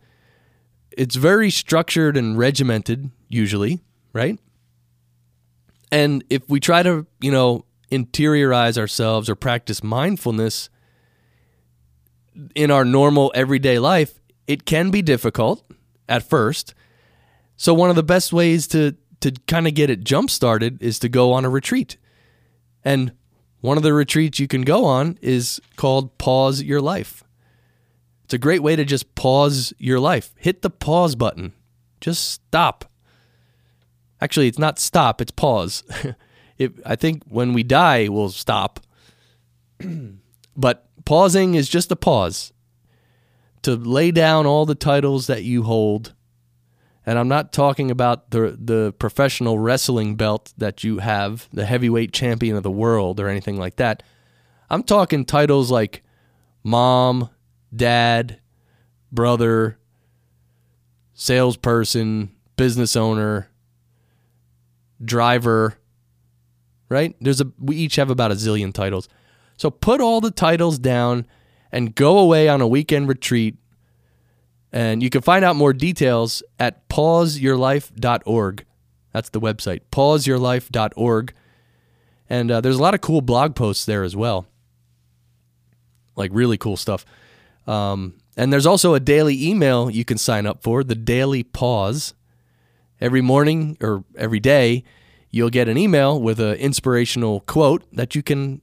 [0.91, 3.81] It's very structured and regimented usually,
[4.13, 4.39] right?
[5.91, 10.69] And if we try to, you know, interiorize ourselves or practice mindfulness
[12.55, 15.63] in our normal everyday life, it can be difficult
[16.07, 16.73] at first.
[17.57, 20.97] So one of the best ways to to kind of get it jump started is
[20.99, 21.97] to go on a retreat.
[22.85, 23.11] And
[23.59, 27.23] one of the retreats you can go on is called Pause Your Life.
[28.23, 30.33] It's a great way to just pause your life.
[30.37, 31.53] Hit the pause button.
[31.99, 32.85] Just stop.
[34.21, 35.83] Actually, it's not stop, it's pause.
[36.57, 38.79] it, I think when we die, we'll stop.
[40.55, 42.53] but pausing is just a pause
[43.63, 46.13] to lay down all the titles that you hold.
[47.03, 52.13] And I'm not talking about the the professional wrestling belt that you have, the heavyweight
[52.13, 54.03] champion of the world or anything like that.
[54.69, 56.03] I'm talking titles like
[56.63, 57.31] mom,
[57.75, 58.39] dad,
[59.11, 59.79] brother,
[61.15, 63.49] salesperson, business owner,
[65.03, 65.73] driver,
[66.87, 67.15] right?
[67.19, 69.09] There's a we each have about a zillion titles.
[69.59, 71.27] So put all the titles down
[71.69, 73.57] and go away on a weekend retreat.
[74.71, 78.65] And you can find out more details at pauseyourlife.org.
[79.11, 81.33] That's the website, pauseyourlife.org.
[82.29, 84.47] And uh, there's a lot of cool blog posts there as well.
[86.15, 87.05] Like really cool stuff.
[87.67, 92.13] Um, and there's also a daily email you can sign up for, the Daily Pause.
[93.01, 94.85] Every morning or every day,
[95.29, 98.61] you'll get an email with an inspirational quote that you can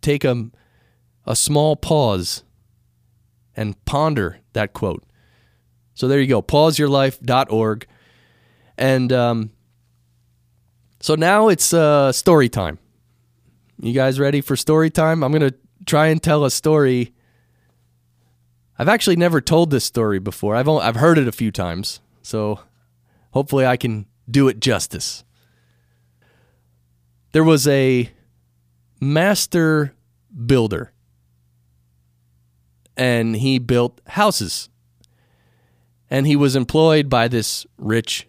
[0.00, 0.50] take a,
[1.26, 2.44] a small pause
[3.54, 5.04] and ponder that quote.
[5.94, 7.86] So there you go, pauseyourlife.org.
[8.78, 9.50] And um,
[11.00, 12.78] so now it's uh, story time.
[13.80, 15.22] You guys ready for story time?
[15.22, 15.54] I'm going to
[15.86, 17.14] try and tell a story
[18.80, 20.56] I've actually never told this story before.
[20.56, 22.60] I've only, I've heard it a few times, so
[23.32, 25.22] hopefully I can do it justice.
[27.32, 28.10] There was a
[29.00, 29.94] master
[30.46, 30.92] builder,
[32.96, 34.68] and he built houses.
[36.12, 38.28] And he was employed by this rich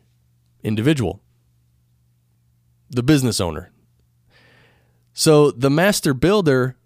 [0.64, 1.20] individual,
[2.90, 3.72] the business owner.
[5.14, 6.78] So the master builder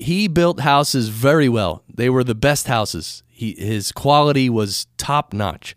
[0.00, 1.84] he built houses very well.
[1.92, 3.22] They were the best houses.
[3.28, 5.76] He, his quality was top notch.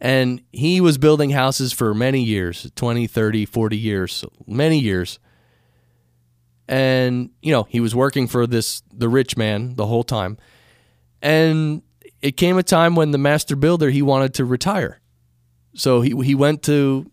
[0.00, 5.20] And he was building houses for many years 20, 30, 40 years, many years.
[6.70, 10.38] And, you know, he was working for this, the rich man the whole time.
[11.20, 11.82] And
[12.22, 15.00] it came a time when the master builder, he wanted to retire.
[15.74, 17.10] So he, he went to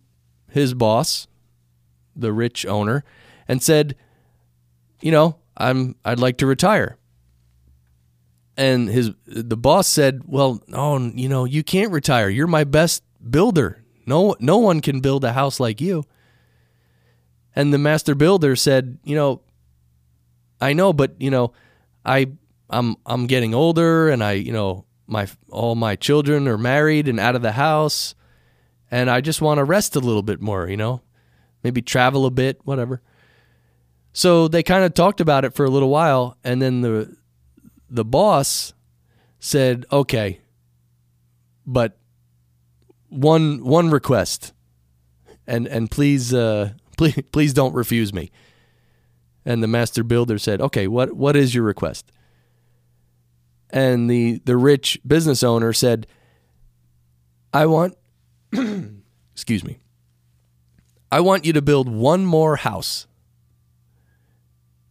[0.48, 1.26] his boss,
[2.14, 3.02] the rich owner,
[3.48, 3.96] and said,
[5.00, 6.96] you know, I'm I'd like to retire.
[8.56, 12.28] And his the boss said, "Well, oh, you know, you can't retire.
[12.28, 13.82] You're my best builder.
[14.06, 16.04] No no one can build a house like you."
[17.54, 19.42] And the master builder said, "You know,
[20.60, 21.52] I know, but you know,
[22.04, 22.30] I
[22.70, 27.18] I'm I'm getting older and I, you know, my all my children are married and
[27.20, 28.14] out of the house
[28.90, 31.02] and I just want to rest a little bit more, you know?
[31.62, 33.02] Maybe travel a bit, whatever."
[34.12, 37.16] So they kind of talked about it for a little while, and then the
[37.90, 38.72] the boss
[39.38, 40.40] said, "Okay,
[41.66, 41.98] but
[43.08, 44.52] one one request,
[45.46, 48.30] and and please uh, please please don't refuse me."
[49.48, 52.12] And the master builder said, "Okay, what what is your request?"
[53.70, 56.06] And the the rich business owner said,
[57.54, 57.96] "I want,
[59.32, 59.78] excuse me,
[61.10, 63.06] I want you to build one more house."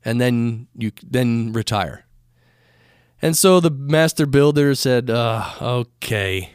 [0.07, 2.05] and then you then retire.
[3.21, 6.51] And so the master builder said, uh, "Okay,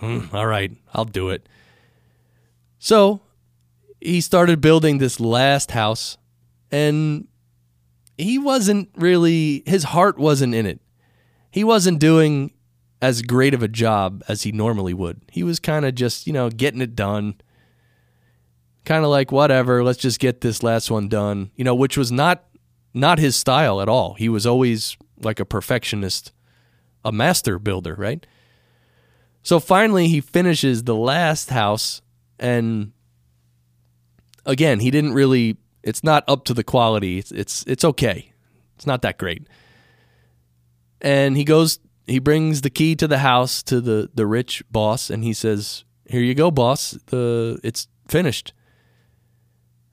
[0.00, 1.48] mm, all right, I'll do it."
[2.78, 3.20] So
[4.00, 6.18] he started building this last house,
[6.70, 7.26] and
[8.16, 10.80] he wasn't really his heart wasn't in it.
[11.50, 12.52] He wasn't doing
[13.00, 15.20] as great of a job as he normally would.
[15.30, 17.34] He was kind of just, you know, getting it done.
[18.84, 21.50] Kind of like whatever, let's just get this last one done.
[21.56, 22.44] You know, which was not
[22.92, 24.14] not his style at all.
[24.14, 26.32] He was always like a perfectionist,
[27.04, 28.26] a master builder, right?
[29.42, 32.00] So finally, he finishes the last house,
[32.38, 32.92] and
[34.46, 35.58] again, he didn't really.
[35.84, 37.18] It's not up to the quality.
[37.18, 38.32] It's it's it's okay.
[38.76, 39.46] It's not that great.
[41.00, 41.78] And he goes.
[42.06, 45.84] He brings the key to the house to the the rich boss, and he says,
[46.06, 46.98] "Here you go, boss.
[47.06, 48.52] The it's finished."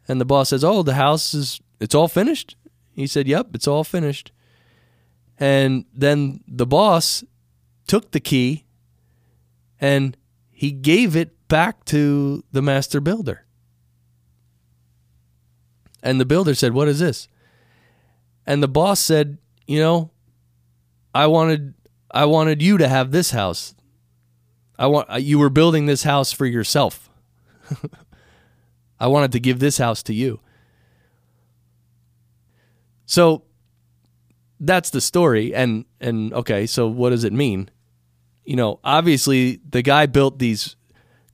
[0.08, 2.56] And the boss says, "Oh, the house is it's all finished."
[2.94, 4.32] He said, Yep, it's all finished.
[5.40, 7.24] And then the boss
[7.88, 8.66] took the key
[9.80, 10.16] and
[10.52, 13.46] he gave it back to the master builder.
[16.04, 17.28] And the builder said, What is this?
[18.46, 19.38] And the boss said,
[19.68, 20.12] You know,
[21.14, 21.74] I wanted
[22.10, 23.76] I wanted you to have this house.
[24.78, 27.10] I want uh, you were building this house for yourself.
[29.00, 30.40] I wanted to give this house to you.
[33.06, 33.44] So
[34.60, 37.70] that's the story and and okay, so what does it mean?
[38.46, 40.76] You know, obviously the guy built these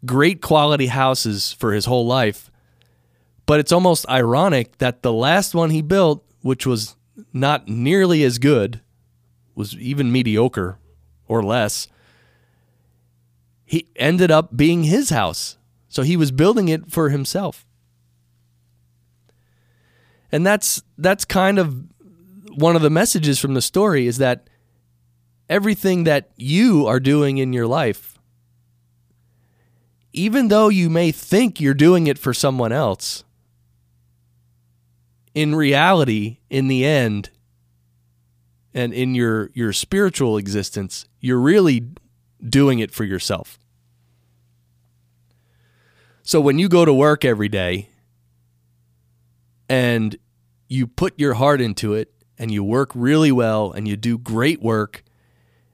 [0.05, 2.46] great quality houses for his whole life.
[3.47, 6.95] But it's almost ironic that the last one he built, which was
[7.33, 8.81] not nearly as good,
[9.55, 10.77] was even mediocre
[11.27, 11.87] or less,
[13.65, 15.57] he ended up being his house.
[15.89, 17.65] So he was building it for himself.
[20.31, 21.83] And that's that's kind of
[22.55, 24.49] one of the messages from the story is that
[25.47, 28.19] everything that you are doing in your life
[30.11, 33.23] even though you may think you're doing it for someone else
[35.37, 37.29] in reality in the end
[38.73, 41.89] and in your your spiritual existence you're really
[42.49, 43.59] doing it for yourself
[46.23, 47.87] so when you go to work every day
[49.69, 50.17] and
[50.67, 54.59] you put your heart into it and you work really well and you do great
[54.59, 55.03] work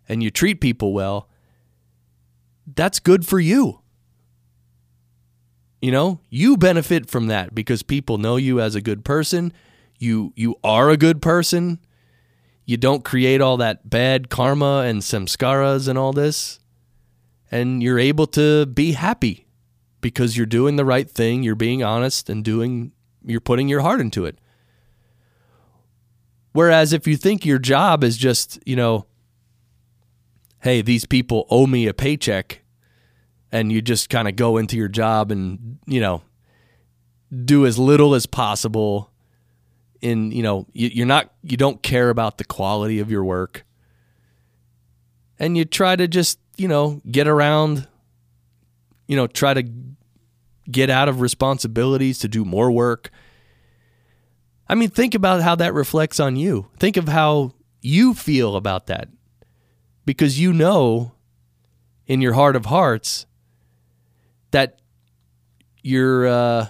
[0.10, 1.30] and you treat people well,
[2.68, 3.83] that's good for you.
[5.84, 9.52] You know, you benefit from that because people know you as a good person.
[10.00, 11.78] You you are a good person.
[12.64, 16.62] You don't create all that bad karma and samskaras and all this.
[17.52, 19.46] And you're able to be happy
[20.00, 22.94] because you're doing the right thing, you're being honest and doing
[23.26, 24.40] you're putting your heart into it.
[26.54, 29.06] Whereas if you think your job is just, you know,
[30.62, 32.62] hey, these people owe me a paycheck,
[33.52, 36.22] and you just kind of go into your job and, you know,
[37.46, 39.12] do as little as possible
[40.02, 43.66] in, you know, you're not, you don't care about the quality of your work.
[45.40, 47.88] And you try to just, you know, get around,
[49.08, 49.64] you know, try to
[50.70, 53.12] get out of responsibilities to do more work
[54.68, 56.68] I mean, think about how that reflects on you.
[56.80, 59.10] Think of how you feel about that.
[60.06, 61.14] Because you know
[62.08, 63.26] in your heart of hearts
[64.52, 64.80] that
[65.84, 66.68] you're uh,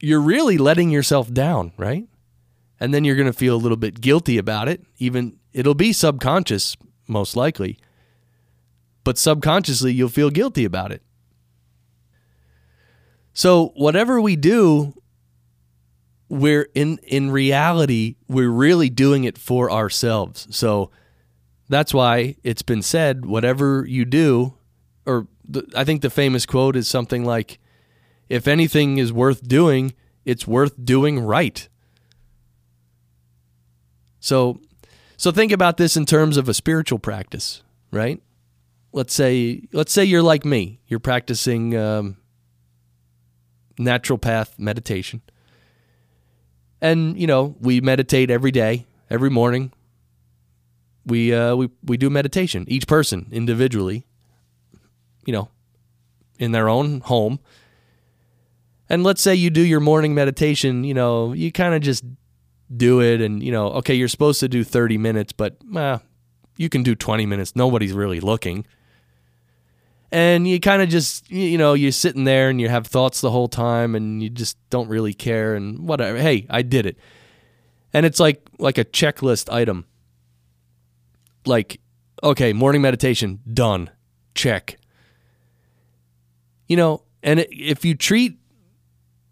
[0.00, 2.08] you're really letting yourself down, right?
[2.80, 4.82] And then you're going to feel a little bit guilty about it.
[4.98, 6.76] Even it'll be subconscious
[7.06, 7.78] most likely.
[9.04, 11.02] But subconsciously you'll feel guilty about it.
[13.32, 14.94] So whatever we do
[16.28, 20.46] we're in in reality we're really doing it for ourselves.
[20.50, 20.90] So
[21.68, 24.54] that's why it's been said whatever you do
[25.06, 27.58] or the, I think the famous quote is something like
[28.30, 29.92] if anything is worth doing,
[30.24, 31.68] it's worth doing right.
[34.20, 34.60] So
[35.18, 38.22] so think about this in terms of a spiritual practice, right?
[38.92, 40.80] Let's say let's say you're like me.
[40.86, 42.16] You're practicing um,
[43.78, 45.20] natural path meditation
[46.80, 49.72] and you know we meditate every day, every morning.
[51.06, 52.64] We uh, we we do meditation.
[52.68, 54.06] Each person individually,
[55.24, 55.48] you know,
[56.38, 57.40] in their own home.
[58.90, 60.82] And let's say you do your morning meditation.
[60.82, 62.04] You know, you kind of just
[62.76, 65.98] do it, and you know, okay, you're supposed to do 30 minutes, but uh,
[66.56, 67.54] you can do 20 minutes.
[67.54, 68.66] Nobody's really looking.
[70.12, 73.30] And you kind of just you know you're sitting there and you have thoughts the
[73.30, 76.18] whole time and you just don't really care and whatever.
[76.18, 76.96] Hey i did it.
[77.92, 79.86] And it's like like a checklist item.
[81.46, 81.80] Like
[82.24, 83.88] okay morning meditation done.
[84.34, 84.78] Check.
[86.66, 88.39] You know and if you treat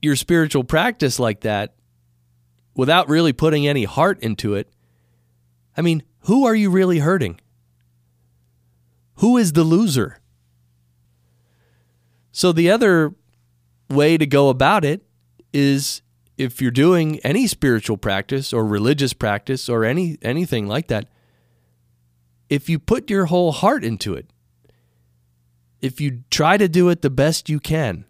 [0.00, 1.74] your spiritual practice like that
[2.74, 4.70] without really putting any heart into it
[5.76, 7.40] i mean who are you really hurting?
[9.16, 10.20] Who is the loser?
[12.32, 13.14] So the other
[13.88, 15.06] way to go about it
[15.54, 16.02] is
[16.36, 21.08] if you're doing any spiritual practice or religious practice or any anything like that,
[22.50, 24.26] if you put your whole heart into it,
[25.80, 28.04] if you try to do it the best you can,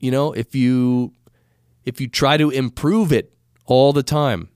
[0.00, 1.12] you know, if you
[1.84, 3.32] if you try to improve it
[3.64, 4.50] all the time,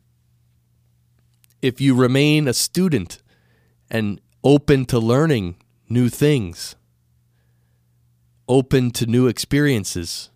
[1.61, 3.23] if you remain a student
[3.91, 5.57] and open to learning
[5.89, 6.77] new things,
[8.49, 10.31] open to new experiences.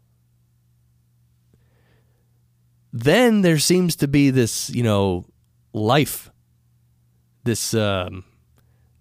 [2.92, 5.26] Then there seems to be this, you know,
[5.72, 6.30] life,
[7.44, 8.24] this um,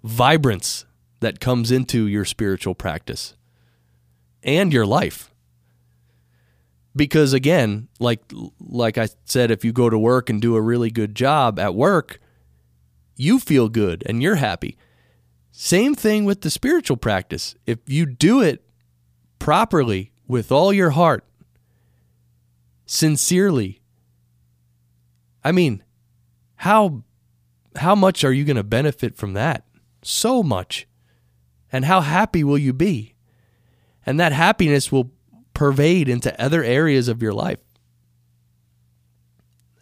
[0.04, 0.86] vibrance
[1.22, 3.36] that comes into your spiritual practice
[4.44, 5.34] and your life.
[6.96, 8.22] Because again, like
[8.60, 11.76] like I said, if you go to work and do a really good job at
[11.76, 12.20] work,
[13.18, 14.78] you feel good and you're happy.
[15.52, 17.56] Same thing with the spiritual practice.
[17.66, 18.64] If you do it
[19.40, 21.26] properly with all your heart,
[22.86, 23.82] sincerely,
[25.44, 25.84] I mean,
[26.58, 27.04] how
[27.76, 29.66] how much are you going to benefit from that?
[30.02, 30.88] So much.
[31.72, 33.16] And how happy will you be?
[34.06, 35.12] And that happiness will
[35.56, 37.60] pervade into other areas of your life.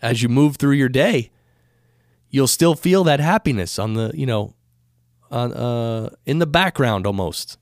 [0.01, 1.32] As you move through your day,
[2.30, 4.53] you'll still feel that happiness on the, you know,
[5.32, 7.57] on uh in the background almost.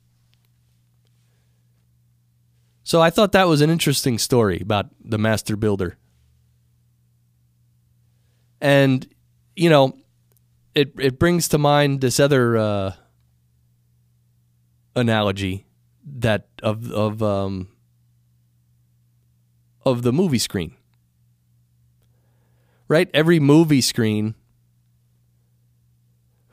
[2.84, 5.96] So I thought that was an interesting story about the master builder.
[8.60, 9.06] And
[9.56, 9.96] you know,
[10.74, 12.92] it it brings to mind this other uh,
[14.94, 15.66] analogy
[16.04, 17.68] that of of um,
[19.84, 20.76] of the movie screen.
[22.88, 23.08] Right?
[23.14, 24.34] Every movie screen.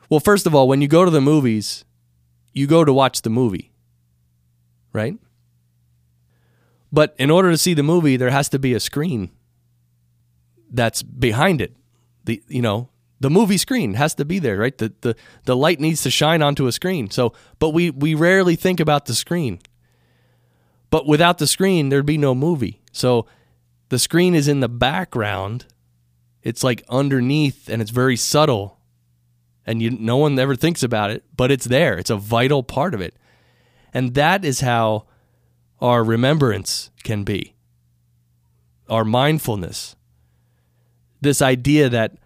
[0.08, 1.84] Well, first of all, when you go to the movies,
[2.52, 3.72] you go to watch the movie.
[4.92, 5.18] Right?
[6.92, 9.30] But in order to see the movie, there has to be a screen
[10.70, 11.76] that's behind it.
[12.24, 12.88] The you know,
[13.20, 14.76] the movie screen has to be there, right?
[14.76, 17.10] The, the the light needs to shine onto a screen.
[17.10, 19.60] So, but we we rarely think about the screen.
[20.90, 22.82] But without the screen, there'd be no movie.
[22.92, 23.26] So,
[23.88, 25.66] the screen is in the background.
[26.42, 28.78] It's like underneath, and it's very subtle,
[29.66, 31.98] and you no one ever thinks about it, but it's there.
[31.98, 33.14] It's a vital part of it,
[33.92, 35.06] and that is how
[35.80, 37.54] our remembrance can be.
[38.88, 39.96] Our mindfulness.
[41.20, 42.16] This idea that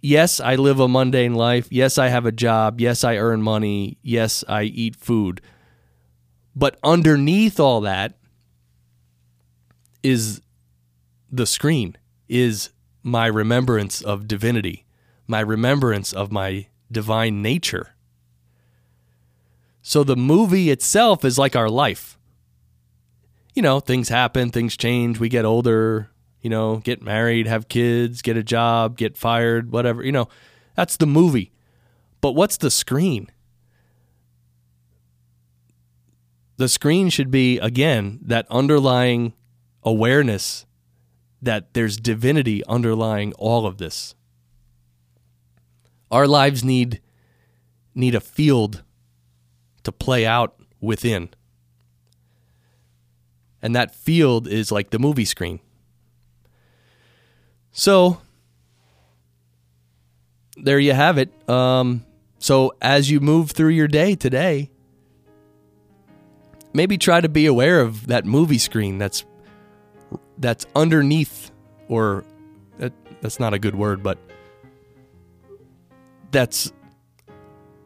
[0.00, 1.68] yes, I live a mundane life.
[1.70, 2.80] Yes, I have a job.
[2.80, 3.98] Yes, I earn money.
[4.02, 5.42] Yes, I eat food.
[6.60, 8.18] But underneath all that
[10.02, 10.42] is
[11.32, 11.96] the screen,
[12.28, 12.68] is
[13.02, 14.84] my remembrance of divinity,
[15.26, 17.94] my remembrance of my divine nature.
[19.80, 22.18] So the movie itself is like our life.
[23.54, 26.10] You know, things happen, things change, we get older,
[26.42, 30.04] you know, get married, have kids, get a job, get fired, whatever.
[30.04, 30.28] You know,
[30.76, 31.52] that's the movie.
[32.20, 33.30] But what's the screen?
[36.60, 39.32] The screen should be, again, that underlying
[39.82, 40.66] awareness
[41.40, 44.14] that there's divinity underlying all of this.
[46.10, 47.00] Our lives need
[47.94, 48.82] need a field
[49.84, 51.30] to play out within.
[53.62, 55.60] And that field is like the movie screen.
[57.72, 58.20] So
[60.58, 61.32] there you have it.
[61.48, 62.04] Um,
[62.38, 64.70] so as you move through your day today,
[66.72, 69.24] maybe try to be aware of that movie screen that's
[70.38, 71.50] that's underneath,
[71.88, 72.24] or
[72.78, 74.18] that, that's not a good word, but
[76.30, 76.72] that's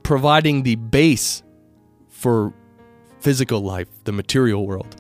[0.03, 1.43] providing the base
[2.09, 2.55] for
[3.21, 4.97] physical life, the material world.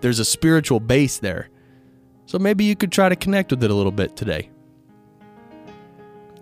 [0.00, 1.48] There's a spiritual base there
[2.32, 4.48] so maybe you could try to connect with it a little bit today.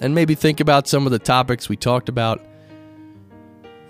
[0.00, 2.40] And maybe think about some of the topics we talked about.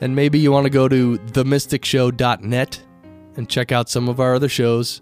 [0.01, 2.83] And maybe you want to go to themysticshow.net
[3.41, 5.01] and check out some of our other shows.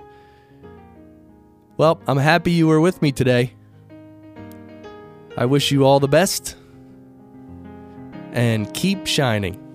[1.77, 3.53] Well, I'm happy you were with me today.
[5.37, 6.57] I wish you all the best
[8.33, 9.68] and keep shining.